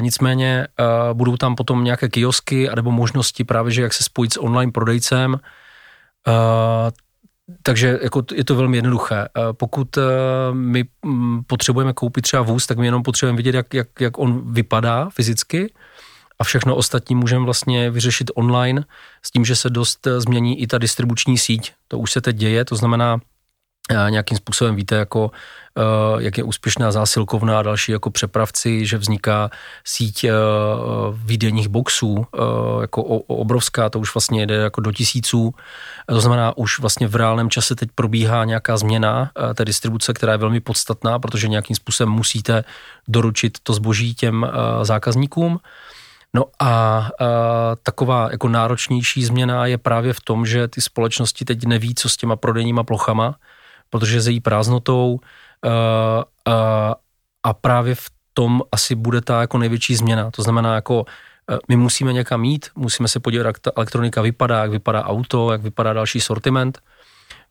Nicméně 0.00 0.66
budou 1.12 1.36
tam 1.36 1.56
potom 1.56 1.84
nějaké 1.84 2.08
kiosky 2.08 2.68
anebo 2.68 2.90
možnosti 2.90 3.44
právě, 3.44 3.72
že 3.72 3.82
jak 3.82 3.92
se 3.92 4.04
spojit 4.04 4.32
s 4.32 4.40
online 4.40 4.72
prodejcem. 4.72 5.40
Takže 7.62 7.98
jako 8.02 8.22
je 8.34 8.44
to 8.44 8.54
velmi 8.54 8.76
jednoduché. 8.76 9.28
Pokud 9.52 9.98
my 10.52 10.84
mm, 11.04 11.42
potřebujeme 11.46 11.92
koupit 11.92 12.22
třeba 12.22 12.42
vůz, 12.42 12.66
tak 12.66 12.78
my 12.78 12.86
jenom 12.86 13.02
potřebujeme 13.02 13.36
vidět, 13.36 13.54
jak, 13.54 13.74
jak, 13.74 13.88
jak 14.00 14.18
on 14.18 14.52
vypadá 14.52 15.08
fyzicky 15.10 15.72
a 16.38 16.44
všechno 16.44 16.76
ostatní 16.76 17.14
můžeme 17.14 17.44
vlastně 17.44 17.90
vyřešit 17.90 18.30
online 18.34 18.84
s 19.22 19.30
tím, 19.30 19.44
že 19.44 19.56
se 19.56 19.70
dost 19.70 20.06
změní 20.18 20.62
i 20.62 20.66
ta 20.66 20.78
distribuční 20.78 21.38
síť. 21.38 21.72
To 21.88 21.98
už 21.98 22.12
se 22.12 22.20
teď 22.20 22.36
děje, 22.36 22.64
to 22.64 22.76
znamená, 22.76 23.20
nějakým 24.08 24.36
způsobem 24.36 24.76
víte, 24.76 24.94
jako, 24.94 25.24
uh, 25.24 26.22
jak 26.22 26.38
je 26.38 26.44
úspěšná 26.44 26.92
zásilkovna 26.92 27.58
a 27.58 27.62
další 27.62 27.92
jako 27.92 28.10
přepravci, 28.10 28.86
že 28.86 28.98
vzniká 28.98 29.50
síť 29.84 30.24
uh, 30.24 30.30
výdejních 31.24 31.68
boxů, 31.68 32.08
uh, 32.08 32.24
jako 32.80 33.02
obrovská, 33.02 33.90
to 33.90 33.98
už 33.98 34.14
vlastně 34.14 34.46
jde 34.46 34.54
jako 34.54 34.80
do 34.80 34.92
tisíců. 34.92 35.54
To 36.08 36.20
znamená, 36.20 36.56
už 36.56 36.78
vlastně 36.78 37.08
v 37.08 37.16
reálném 37.16 37.50
čase 37.50 37.74
teď 37.74 37.88
probíhá 37.94 38.44
nějaká 38.44 38.76
změna 38.76 39.30
té 39.54 39.64
distribuce, 39.64 40.12
která 40.12 40.32
je 40.32 40.38
velmi 40.38 40.60
podstatná, 40.60 41.18
protože 41.18 41.48
nějakým 41.48 41.76
způsobem 41.76 42.12
musíte 42.12 42.64
doručit 43.08 43.58
to 43.62 43.72
zboží 43.72 44.14
těm 44.14 44.46
zákazníkům. 44.82 45.60
No 46.34 46.44
a 46.58 47.00
uh, 47.20 47.26
taková 47.82 48.28
jako 48.30 48.48
náročnější 48.48 49.24
změna 49.24 49.66
je 49.66 49.78
právě 49.78 50.12
v 50.12 50.20
tom, 50.20 50.46
že 50.46 50.68
ty 50.68 50.80
společnosti 50.80 51.44
teď 51.44 51.66
neví, 51.66 51.94
co 51.94 52.08
s 52.08 52.16
těma 52.16 52.36
prodejníma 52.36 52.82
plochama, 52.82 53.34
protože 53.90 54.20
s 54.20 54.28
její 54.28 54.40
prázdnotou 54.40 55.20
uh, 55.64 55.70
uh, 56.48 56.54
a 57.42 57.54
právě 57.54 57.94
v 57.94 58.06
tom 58.32 58.62
asi 58.72 58.94
bude 58.94 59.20
ta 59.20 59.40
jako 59.40 59.58
největší 59.58 59.96
změna. 59.96 60.30
To 60.30 60.42
znamená 60.42 60.74
jako 60.74 61.00
uh, 61.00 61.58
my 61.68 61.76
musíme 61.76 62.12
někam 62.12 62.40
mít, 62.40 62.66
musíme 62.74 63.08
se 63.08 63.20
podívat, 63.20 63.46
jak 63.46 63.58
ta 63.58 63.70
elektronika 63.76 64.22
vypadá, 64.22 64.62
jak 64.62 64.70
vypadá 64.70 65.04
auto, 65.04 65.52
jak 65.52 65.62
vypadá 65.62 65.92
další 65.92 66.20
sortiment. 66.20 66.78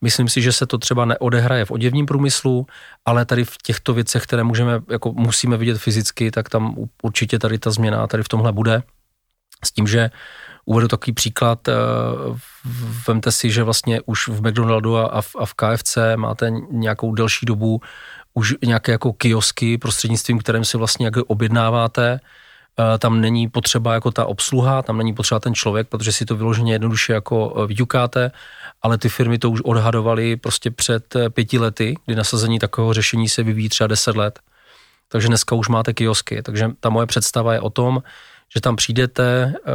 Myslím 0.02 0.30
si, 0.30 0.42
že 0.42 0.52
se 0.52 0.66
to 0.66 0.78
třeba 0.78 1.06
neodehraje 1.06 1.66
v 1.66 1.72
oděvním 1.72 2.06
průmyslu, 2.06 2.66
ale 3.06 3.26
tady 3.26 3.46
v 3.46 3.58
těchto 3.64 3.94
věcech, 3.94 4.24
které 4.24 4.44
můžeme, 4.44 4.82
jako 4.90 5.14
musíme 5.14 5.58
vidět 5.58 5.78
fyzicky, 5.78 6.32
tak 6.32 6.50
tam 6.50 6.76
určitě 7.04 7.40
tady 7.40 7.60
ta 7.60 7.72
změna 7.72 8.08
tady 8.08 8.24
v 8.24 8.28
tomhle 8.28 8.52
bude. 8.52 8.84
S 9.66 9.72
tím, 9.72 9.88
že 9.88 10.10
Uvedu 10.70 10.88
takový 10.88 11.14
příklad, 11.14 11.68
eh, 11.68 11.74
vemte 13.08 13.32
si, 13.32 13.52
že 13.52 13.64
vlastně 13.64 14.02
už 14.06 14.28
v 14.28 14.42
McDonaldu 14.42 14.98
a 14.98 15.22
v, 15.22 15.36
a 15.40 15.46
v 15.46 15.54
KFC 15.54 15.98
máte 16.16 16.52
nějakou 16.72 17.16
delší 17.16 17.46
dobu 17.46 17.82
už 18.34 18.56
nějaké 18.66 18.92
jako 18.92 19.14
kiosky, 19.14 19.78
prostřednictvím 19.78 20.40
kterým 20.40 20.66
si 20.66 20.78
vlastně 20.78 21.06
jak 21.06 21.18
objednáváte, 21.18 22.20
eh, 22.20 22.98
tam 22.98 23.22
není 23.22 23.50
potřeba 23.50 23.94
jako 23.94 24.12
ta 24.12 24.26
obsluha, 24.26 24.82
tam 24.82 24.98
není 24.98 25.14
potřeba 25.14 25.40
ten 25.40 25.56
člověk, 25.56 25.88
protože 25.88 26.12
si 26.12 26.26
to 26.26 26.36
vyloženě 26.36 26.74
jednoduše 26.74 27.14
jako 27.14 27.64
eh, 27.64 27.68
vyťukáte, 27.68 28.32
ale 28.82 28.98
ty 28.98 29.10
firmy 29.10 29.38
to 29.38 29.52
už 29.52 29.62
odhadovaly 29.62 30.36
prostě 30.36 30.72
před 30.72 31.16
pěti 31.30 31.60
lety, 31.60 31.96
kdy 32.06 32.16
nasazení 32.16 32.60
takového 32.60 32.94
řešení 32.94 33.30
se 33.30 33.44
vyvíjí 33.44 33.70
třeba 33.70 33.88
deset 33.88 34.16
let. 34.16 34.40
Takže 35.08 35.28
dneska 35.28 35.56
už 35.56 35.68
máte 35.68 35.94
kiosky. 35.94 36.42
Takže 36.44 36.72
ta 36.80 36.90
moje 36.90 37.08
představa 37.08 37.54
je 37.54 37.60
o 37.60 37.70
tom, 37.70 38.04
že 38.56 38.62
tam 38.62 38.76
přijdete, 38.76 39.54
eh, 39.56 39.72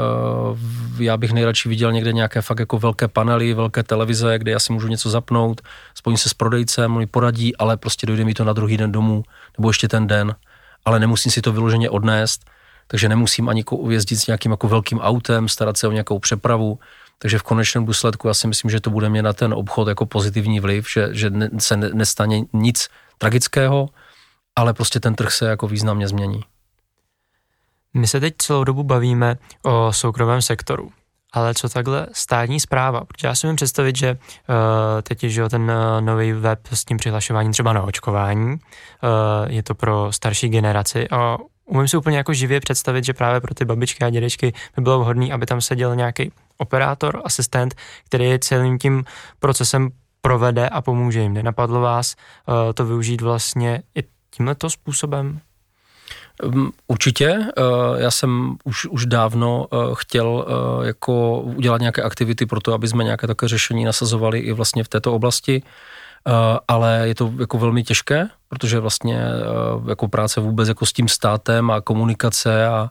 já 0.99 1.17
bych 1.17 1.33
nejradši 1.33 1.69
viděl 1.69 1.93
někde 1.93 2.13
nějaké 2.13 2.43
fakt 2.43 2.59
jako 2.59 2.79
velké 2.79 3.09
panely, 3.09 3.55
velké 3.55 3.83
televize, 3.83 4.39
kde 4.39 4.51
já 4.51 4.59
si 4.59 4.73
můžu 4.73 4.89
něco 4.89 5.11
zapnout, 5.11 5.61
spojím 5.95 6.19
se 6.19 6.29
s 6.29 6.35
prodejcem, 6.35 6.99
mi 6.99 7.07
poradí, 7.07 7.57
ale 7.57 7.77
prostě 7.77 8.07
dojde 8.07 8.25
mi 8.25 8.35
to 8.35 8.45
na 8.45 8.53
druhý 8.53 8.77
den 8.77 8.93
domů, 8.93 9.23
nebo 9.59 9.71
ještě 9.71 9.89
ten 9.89 10.07
den, 10.07 10.35
ale 10.85 11.01
nemusím 11.01 11.33
si 11.33 11.41
to 11.41 11.53
vyloženě 11.53 11.91
odnést, 11.91 12.45
takže 12.87 13.09
nemusím 13.09 13.49
ani 13.49 13.65
jezdit 13.89 14.17
s 14.17 14.27
nějakým 14.27 14.51
jako 14.51 14.69
velkým 14.69 15.01
autem, 15.01 15.49
starat 15.49 15.77
se 15.77 15.89
o 15.89 15.93
nějakou 15.93 16.19
přepravu, 16.19 16.79
takže 17.19 17.39
v 17.39 17.43
konečném 17.43 17.87
důsledku 17.87 18.29
já 18.29 18.35
si 18.35 18.47
myslím, 18.47 18.71
že 18.71 18.81
to 18.81 18.91
bude 18.91 19.09
mě 19.09 19.23
na 19.23 19.33
ten 19.33 19.55
obchod 19.55 19.89
jako 19.89 20.07
pozitivní 20.07 20.61
vliv, 20.61 20.91
že, 20.91 21.09
že 21.13 21.33
se 21.59 21.77
nestane 21.77 22.41
nic 22.53 22.89
tragického, 23.19 23.89
ale 24.57 24.75
prostě 24.75 25.01
ten 25.01 25.15
trh 25.15 25.33
se 25.33 25.47
jako 25.47 25.69
významně 25.69 26.09
změní. 26.09 26.43
My 27.95 28.07
se 28.07 28.21
teď 28.21 28.35
celou 28.39 28.65
dobu 28.65 28.83
bavíme 28.83 29.37
o 29.63 29.93
soukromém 29.93 30.43
sektoru. 30.43 30.91
Ale 31.33 31.55
co 31.55 31.69
takhle 31.69 32.07
státní 32.13 32.61
zpráva? 32.61 33.05
Protože 33.05 33.27
já 33.27 33.35
si 33.35 33.47
můžu 33.47 33.57
představit, 33.57 33.97
že 33.97 34.13
uh, 34.13 34.17
teď 35.03 35.23
je 35.25 35.31
že 35.31 35.49
ten 35.49 35.63
uh, 35.63 36.01
nový 36.01 36.33
web 36.33 36.59
s 36.73 36.85
tím 36.85 36.97
přihlašováním 36.97 37.53
třeba 37.53 37.73
na 37.73 37.83
očkování, 37.83 38.47
uh, 38.47 38.59
je 39.47 39.63
to 39.63 39.75
pro 39.75 40.13
starší 40.13 40.49
generaci 40.49 41.09
a 41.11 41.37
umím 41.65 41.89
si 41.89 41.97
úplně 41.97 42.17
jako 42.17 42.33
živě 42.33 42.61
představit, 42.61 43.05
že 43.05 43.13
právě 43.13 43.41
pro 43.41 43.55
ty 43.55 43.65
babičky 43.65 44.05
a 44.05 44.11
dědečky 44.11 44.53
by 44.77 44.83
bylo 44.83 45.01
vhodné, 45.01 45.33
aby 45.33 45.47
tam 45.47 45.61
seděl 45.61 45.97
nějaký 45.97 46.33
operátor, 46.57 47.23
asistent, 47.25 47.75
který 48.05 48.25
je 48.25 48.39
celým 48.39 48.79
tím 48.79 49.05
procesem 49.39 49.89
provede 50.21 50.69
a 50.69 50.81
pomůže 50.81 51.21
jim. 51.21 51.33
Nenapadlo 51.33 51.81
vás 51.81 52.15
uh, 52.49 52.55
to 52.75 52.87
využít 52.87 53.21
vlastně 53.21 53.83
i 53.95 54.03
tímto 54.31 54.71
způsobem? 54.71 55.41
Ehm, 56.43 56.71
určitě, 56.87 57.39
eh, 57.57 57.63
já 58.03 58.11
jsem 58.11 58.57
už, 58.65 58.87
už 58.87 59.07
dávno 59.07 59.67
eh, 59.73 59.77
chtěl 59.95 60.47
eh, 60.49 60.87
jako 60.87 61.41
udělat 61.41 61.81
nějaké 61.81 62.03
aktivity 62.03 62.47
pro 62.47 62.61
to, 62.61 62.75
aby 62.75 62.89
jsme 62.89 63.05
nějaké 63.05 63.27
také 63.27 63.49
řešení 63.49 63.85
nasazovali 63.85 64.39
i 64.39 64.53
vlastně 64.53 64.85
v 64.85 64.89
této 64.89 65.15
oblasti, 65.15 65.63
ale 66.69 67.03
je 67.05 67.15
to 67.15 67.33
jako 67.41 67.59
velmi 67.59 67.83
těžké, 67.83 68.29
protože 68.49 68.81
vlastně 68.81 69.21
jako 69.89 70.09
práce 70.09 70.41
vůbec 70.41 70.69
jako 70.69 70.87
s 70.87 70.93
tím 70.93 71.09
státem 71.09 71.71
a 71.71 71.81
komunikace 71.81 72.67
a, 72.67 72.91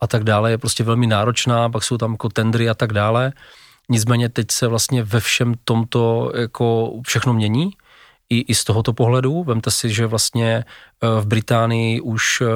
a 0.00 0.06
tak 0.06 0.24
dále 0.24 0.50
je 0.50 0.58
prostě 0.58 0.84
velmi 0.84 1.06
náročná, 1.06 1.68
pak 1.68 1.84
jsou 1.84 1.98
tam 1.98 2.12
jako 2.12 2.28
tendry 2.28 2.68
a 2.68 2.74
tak 2.74 2.92
dále. 2.92 3.32
Nicméně 3.88 4.28
teď 4.28 4.50
se 4.50 4.66
vlastně 4.66 5.02
ve 5.02 5.20
všem 5.20 5.54
tomto 5.64 6.32
jako 6.34 6.92
všechno 7.06 7.32
mění 7.32 7.70
i, 8.30 8.40
i 8.40 8.54
z 8.54 8.64
tohoto 8.64 8.92
pohledu. 8.92 9.44
Vemte 9.44 9.70
si, 9.70 9.90
že 9.90 10.06
vlastně 10.06 10.64
eh, 10.64 11.20
v 11.20 11.26
Británii 11.26 12.00
už 12.00 12.40
eh, 12.40 12.46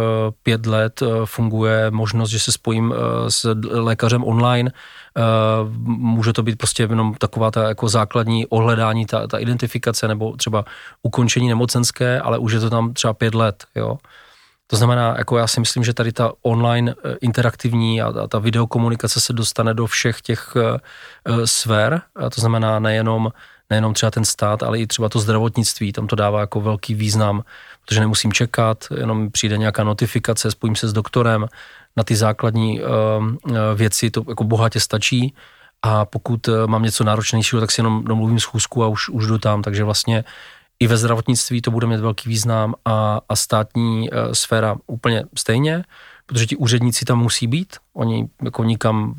pět 0.42 0.66
let 0.66 1.02
eh, 1.02 1.06
funguje 1.24 1.90
možnost, 1.90 2.30
že 2.30 2.38
se 2.38 2.52
spojím 2.52 2.94
s 3.28 3.54
lékařem 3.70 4.24
online. 4.24 4.70
Může 5.87 6.32
to 6.32 6.42
být 6.42 6.58
prostě 6.58 6.82
jenom 6.82 7.14
taková 7.14 7.50
ta 7.50 7.68
jako 7.68 7.88
základní 7.88 8.46
ohledání, 8.46 9.06
ta, 9.06 9.26
ta 9.26 9.38
identifikace 9.38 10.08
nebo 10.08 10.37
třeba 10.37 10.64
ukončení 11.02 11.48
nemocenské, 11.48 12.20
ale 12.20 12.38
už 12.38 12.52
je 12.52 12.60
to 12.60 12.70
tam 12.70 12.94
třeba 12.94 13.14
pět 13.14 13.34
let. 13.34 13.64
Jo. 13.74 13.98
To 14.66 14.76
znamená, 14.76 15.14
jako 15.18 15.38
já 15.38 15.46
si 15.46 15.60
myslím, 15.60 15.84
že 15.84 15.94
tady 15.94 16.12
ta 16.12 16.32
online 16.42 16.94
interaktivní 17.20 18.02
a, 18.02 18.28
ta 18.28 18.38
videokomunikace 18.38 19.20
se 19.20 19.32
dostane 19.32 19.74
do 19.74 19.87
všech 19.87 20.20
těch 20.20 20.56
sfér, 21.44 22.02
to 22.34 22.40
znamená 22.40 22.78
nejenom 22.78 23.30
nejenom 23.70 23.94
třeba 23.94 24.11
ten 24.11 24.24
stát, 24.24 24.62
ale 24.62 24.79
i 24.79 24.87
třeba 24.87 25.09
to 25.09 25.18
zdravotnictví, 25.18 25.92
tam 25.92 26.07
to 26.07 26.16
dává 26.16 26.40
jako 26.40 26.61
velký 26.61 26.94
význam, 26.94 27.44
protože 27.85 28.00
nemusím 28.00 28.33
čekat, 28.33 28.85
jenom 28.96 29.31
přijde 29.31 29.59
nějaká 29.59 29.85
notifikace, 29.85 30.50
spojím 30.50 30.77
se 30.77 30.88
s 30.88 30.92
doktorem, 30.92 31.46
na 31.96 32.05
ty 32.05 32.16
základní 32.16 32.81
uh, 32.81 32.88
věci 33.74 34.11
to 34.11 34.24
jako 34.29 34.44
bohatě 34.44 34.81
stačí 34.81 35.35
a 35.83 36.05
pokud 36.05 36.48
uh, 36.48 36.66
mám 36.66 36.83
něco 36.83 37.05
náročnějšího, 37.05 37.61
tak 37.61 37.70
si 37.70 37.81
jenom 37.81 38.05
domluvím 38.05 38.40
schůzku 38.40 38.85
a 38.85 38.88
už, 38.88 39.09
už 39.09 39.27
jdu 39.27 39.38
tam, 39.38 39.62
takže 39.62 39.85
vlastně 39.85 40.24
i 40.81 40.87
ve 40.87 40.96
zdravotnictví 40.96 41.62
to 41.62 41.70
bude 41.70 41.87
mít 41.87 42.00
velký 42.00 42.29
význam 42.29 42.74
a, 42.85 43.20
a 43.29 43.37
státní 43.37 44.11
uh, 44.11 44.33
sféra 44.33 44.77
úplně 44.87 45.24
stejně, 45.37 45.85
protože 46.26 46.46
ti 46.46 46.56
úředníci 46.56 47.04
tam 47.04 47.18
musí 47.18 47.46
být, 47.46 47.76
oni 47.94 48.28
jako 48.44 48.64
nikam, 48.64 49.14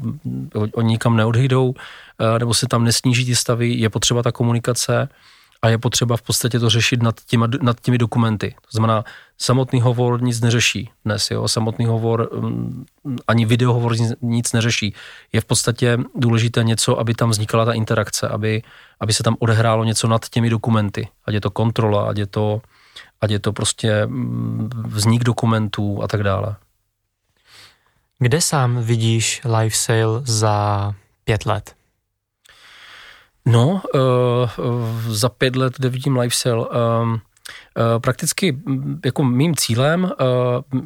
oni 0.74 0.88
nikam 0.88 1.18
neodhyjdou, 1.18 1.74
Eh, 2.20 2.40
nebo 2.40 2.54
se 2.54 2.68
tam 2.68 2.84
nesníží 2.84 3.26
ty 3.26 3.36
stavy, 3.36 3.74
je 3.74 3.90
potřeba 3.90 4.24
ta 4.24 4.32
komunikace 4.32 5.10
a 5.62 5.70
je 5.70 5.78
potřeba 5.78 6.18
v 6.18 6.22
podstatě 6.22 6.60
to 6.60 6.70
řešit 6.70 7.04
nad, 7.04 7.16
těma, 7.26 7.48
nad 7.62 7.82
těmi 7.82 7.98
dokumenty. 7.98 8.56
To 8.62 8.68
znamená, 8.72 9.04
samotný 9.38 9.82
hovor 9.82 10.22
nic 10.22 10.42
neřeší 10.42 10.90
dnes, 11.06 11.32
jo? 11.32 11.48
samotný 11.48 11.86
hovor 11.86 12.30
mm, 12.34 12.86
ani 13.28 13.46
videohovor 13.46 14.00
nic, 14.00 14.14
nic 14.22 14.54
neřeší. 14.54 14.94
Je 15.34 15.42
v 15.42 15.46
podstatě 15.46 15.98
důležité 16.16 16.64
něco, 16.64 17.00
aby 17.00 17.14
tam 17.14 17.30
vznikala 17.30 17.66
ta 17.66 17.74
interakce, 17.74 18.28
aby, 18.28 18.64
aby 19.00 19.14
se 19.14 19.24
tam 19.24 19.36
odehrálo 19.40 19.84
něco 19.84 20.08
nad 20.08 20.30
těmi 20.30 20.50
dokumenty. 20.50 21.08
Ať 21.26 21.34
je 21.34 21.42
to 21.42 21.52
kontrola, 21.52 22.10
ať 22.10 22.18
je 22.18 22.28
to, 22.28 22.62
ať 23.22 23.32
je 23.32 23.40
to 23.40 23.54
prostě 23.54 24.06
mm, 24.06 24.70
vznik 24.86 25.24
dokumentů 25.24 26.04
a 26.04 26.08
tak 26.08 26.24
dále. 26.24 26.56
Kde 28.20 28.42
sám 28.42 28.84
vidíš 28.84 29.42
live 29.46 29.76
sale 29.76 30.22
za 30.24 30.94
pět 31.24 31.46
let? 31.46 31.76
No, 33.46 33.82
uh, 33.94 35.02
za 35.08 35.30
pět 35.30 35.56
let, 35.56 35.74
kde 35.78 35.90
vidím 35.90 36.18
lifestyle, 36.18 36.68
um, 36.68 37.22
Eh, 37.78 38.00
prakticky 38.00 38.58
jako 39.06 39.24
mým 39.24 39.56
cílem, 39.56 40.12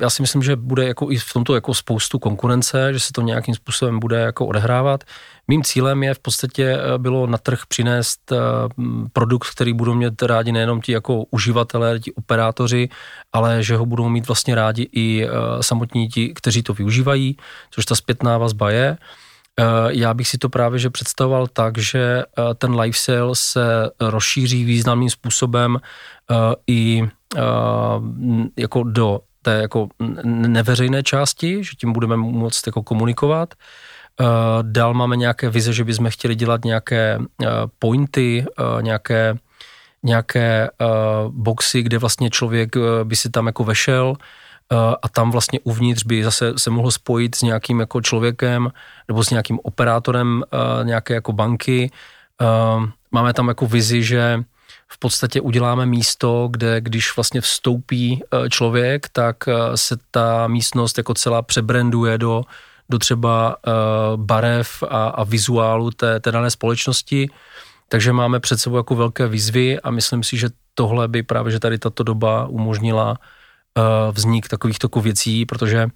já 0.02 0.10
si 0.10 0.22
myslím, 0.22 0.44
že 0.44 0.56
bude 0.56 0.88
jako 0.88 1.12
i 1.12 1.18
v 1.18 1.34
tomto 1.34 1.56
jako 1.56 1.74
spoustu 1.74 2.20
konkurence, 2.20 2.94
že 2.94 3.00
se 3.00 3.14
to 3.14 3.22
nějakým 3.22 3.56
způsobem 3.56 4.00
bude 4.00 4.20
jako 4.20 4.46
odehrávat. 4.46 5.04
Mým 5.50 5.64
cílem 5.64 6.04
je 6.04 6.14
v 6.14 6.20
podstatě 6.20 6.64
eh, 6.64 6.98
bylo 6.98 7.28
na 7.28 7.38
trh 7.38 7.60
přinést 7.68 8.34
produkt, 9.14 9.50
který 9.50 9.74
budou 9.74 9.94
mít 9.94 10.22
rádi 10.22 10.52
nejenom 10.52 10.82
ti 10.82 10.92
jako 10.92 11.24
uživatelé, 11.32 12.00
ti 12.00 12.14
operátoři, 12.14 12.90
ale 13.34 13.64
že 13.64 13.76
ho 13.76 13.86
budou 13.86 14.10
mít 14.10 14.28
vlastně 14.28 14.56
rádi 14.56 14.90
i 14.94 15.28
samotní 15.62 16.08
ti, 16.08 16.34
kteří 16.34 16.64
to 16.64 16.74
využívají, 16.74 17.38
což 17.72 17.86
ta 17.86 17.96
zpětná 17.96 18.38
vazba 18.38 18.72
je. 18.72 18.98
Já 19.88 20.14
bych 20.14 20.28
si 20.28 20.38
to 20.38 20.50
právě 20.50 20.80
že 20.80 20.90
představoval 20.90 21.48
tak, 21.48 21.78
že 21.78 22.24
ten 22.58 22.80
live 22.80 22.98
sale 22.98 23.36
se 23.36 23.90
rozšíří 24.00 24.64
významným 24.64 25.10
způsobem 25.10 25.80
i 26.68 27.04
jako 28.58 28.84
do 28.84 29.20
té 29.42 29.52
jako 29.52 29.88
neveřejné 30.24 31.04
části, 31.04 31.64
že 31.64 31.72
tím 31.80 31.94
budeme 31.94 32.18
moct 32.18 32.68
jako 32.68 32.84
komunikovat. 32.84 33.54
Dál 34.62 34.94
máme 34.94 35.16
nějaké 35.16 35.50
vize, 35.50 35.74
že 35.74 35.84
bychom 35.84 36.10
chtěli 36.10 36.36
dělat 36.36 36.66
nějaké 36.66 37.18
uh, 37.20 37.48
pointy, 37.80 38.46
uh, 38.60 38.82
nějaké, 38.82 39.38
nějaké 40.04 40.70
boxy, 41.28 41.84
kde 41.84 41.98
vlastně 41.98 42.30
člověk 42.30 42.76
by 43.04 43.16
si 43.16 43.30
tam 43.30 43.48
jako 43.48 43.64
vešel 43.64 44.16
a 45.02 45.10
tam 45.10 45.32
vlastně 45.32 45.60
uvnitř 45.64 46.04
by 46.04 46.24
zase 46.24 46.54
se 46.58 46.70
mohl 46.70 46.92
spojit 46.92 47.36
s 47.36 47.42
nějakým 47.42 47.80
jako 47.80 48.02
člověkem 48.02 48.72
nebo 49.08 49.24
s 49.24 49.30
nějakým 49.30 49.60
operátorem 49.64 50.44
nějaké 50.84 51.14
jako 51.14 51.34
banky. 51.34 51.92
Máme 53.12 53.34
tam 53.34 53.48
jako 53.48 53.68
vizi, 53.68 54.04
že 54.04 54.44
v 54.88 55.00
podstatě 55.00 55.42
uděláme 55.42 55.86
místo, 55.86 56.48
kde 56.52 56.82
když 56.82 57.16
vlastně 57.16 57.42
vstoupí 57.42 58.24
člověk, 58.50 59.10
tak 59.10 59.38
se 59.76 59.98
ta 60.12 60.48
místnost 60.48 60.98
jako 60.98 61.14
celá 61.14 61.42
přebranduje 61.42 62.18
do, 62.18 62.44
do 62.90 63.00
třeba 63.00 63.56
e, 63.56 63.72
barev 64.16 64.84
a, 64.90 65.08
a 65.08 65.24
vizuálu 65.24 65.92
té, 65.92 66.20
té 66.20 66.32
dané 66.32 66.52
společnosti. 66.52 67.30
Takže 67.90 68.14
máme 68.14 68.40
před 68.40 68.58
sebou 68.58 68.78
jako 68.78 68.96
velké 68.96 69.28
výzvy 69.28 69.80
a 69.80 69.92
myslím 69.92 70.24
si, 70.24 70.38
že 70.38 70.50
tohle 70.74 71.08
by 71.08 71.24
právě, 71.24 71.52
že 71.52 71.60
tady 71.60 71.78
tato 71.78 72.04
doba 72.04 72.48
umožnila 72.48 73.18
vznik 74.12 74.48
takovýchto 74.48 74.86
jako 74.86 75.02
věcí, 75.02 75.46
protože 75.46 75.88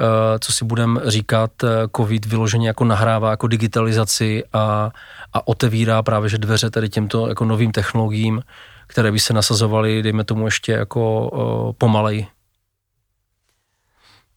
Eh, 0.00 0.38
co 0.38 0.52
si 0.52 0.64
budeme 0.64 1.00
říkat, 1.04 1.50
covid 1.96 2.26
vyloženě 2.26 2.68
jako 2.68 2.84
nahrává 2.84 3.30
jako 3.30 3.46
digitalizaci 3.46 4.44
a, 4.52 4.90
a 5.32 5.48
otevírá 5.48 6.02
právě 6.02 6.28
že 6.28 6.38
dveře 6.38 6.70
tady 6.70 6.88
těmto 6.88 7.28
jako 7.28 7.44
novým 7.44 7.72
technologiím, 7.72 8.42
které 8.86 9.12
by 9.12 9.20
se 9.20 9.32
nasazovaly, 9.32 10.02
dejme 10.02 10.24
tomu 10.24 10.44
ještě 10.44 10.72
jako 10.72 11.28
uh, 11.28 11.72
pomalej. 11.78 12.26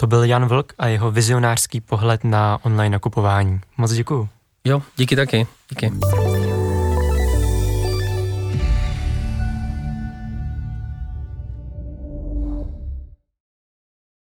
To 0.01 0.07
byl 0.07 0.23
Jan 0.23 0.45
Vlk 0.45 0.73
a 0.77 0.87
jeho 0.87 1.11
vizionářský 1.11 1.81
pohled 1.81 2.23
na 2.23 2.59
online 2.63 2.93
nakupování. 2.93 3.61
Moc 3.77 3.91
děkuju. 3.91 4.29
Jo, 4.65 4.81
díky 4.97 5.15
taky. 5.15 5.47
Díky. 5.69 5.91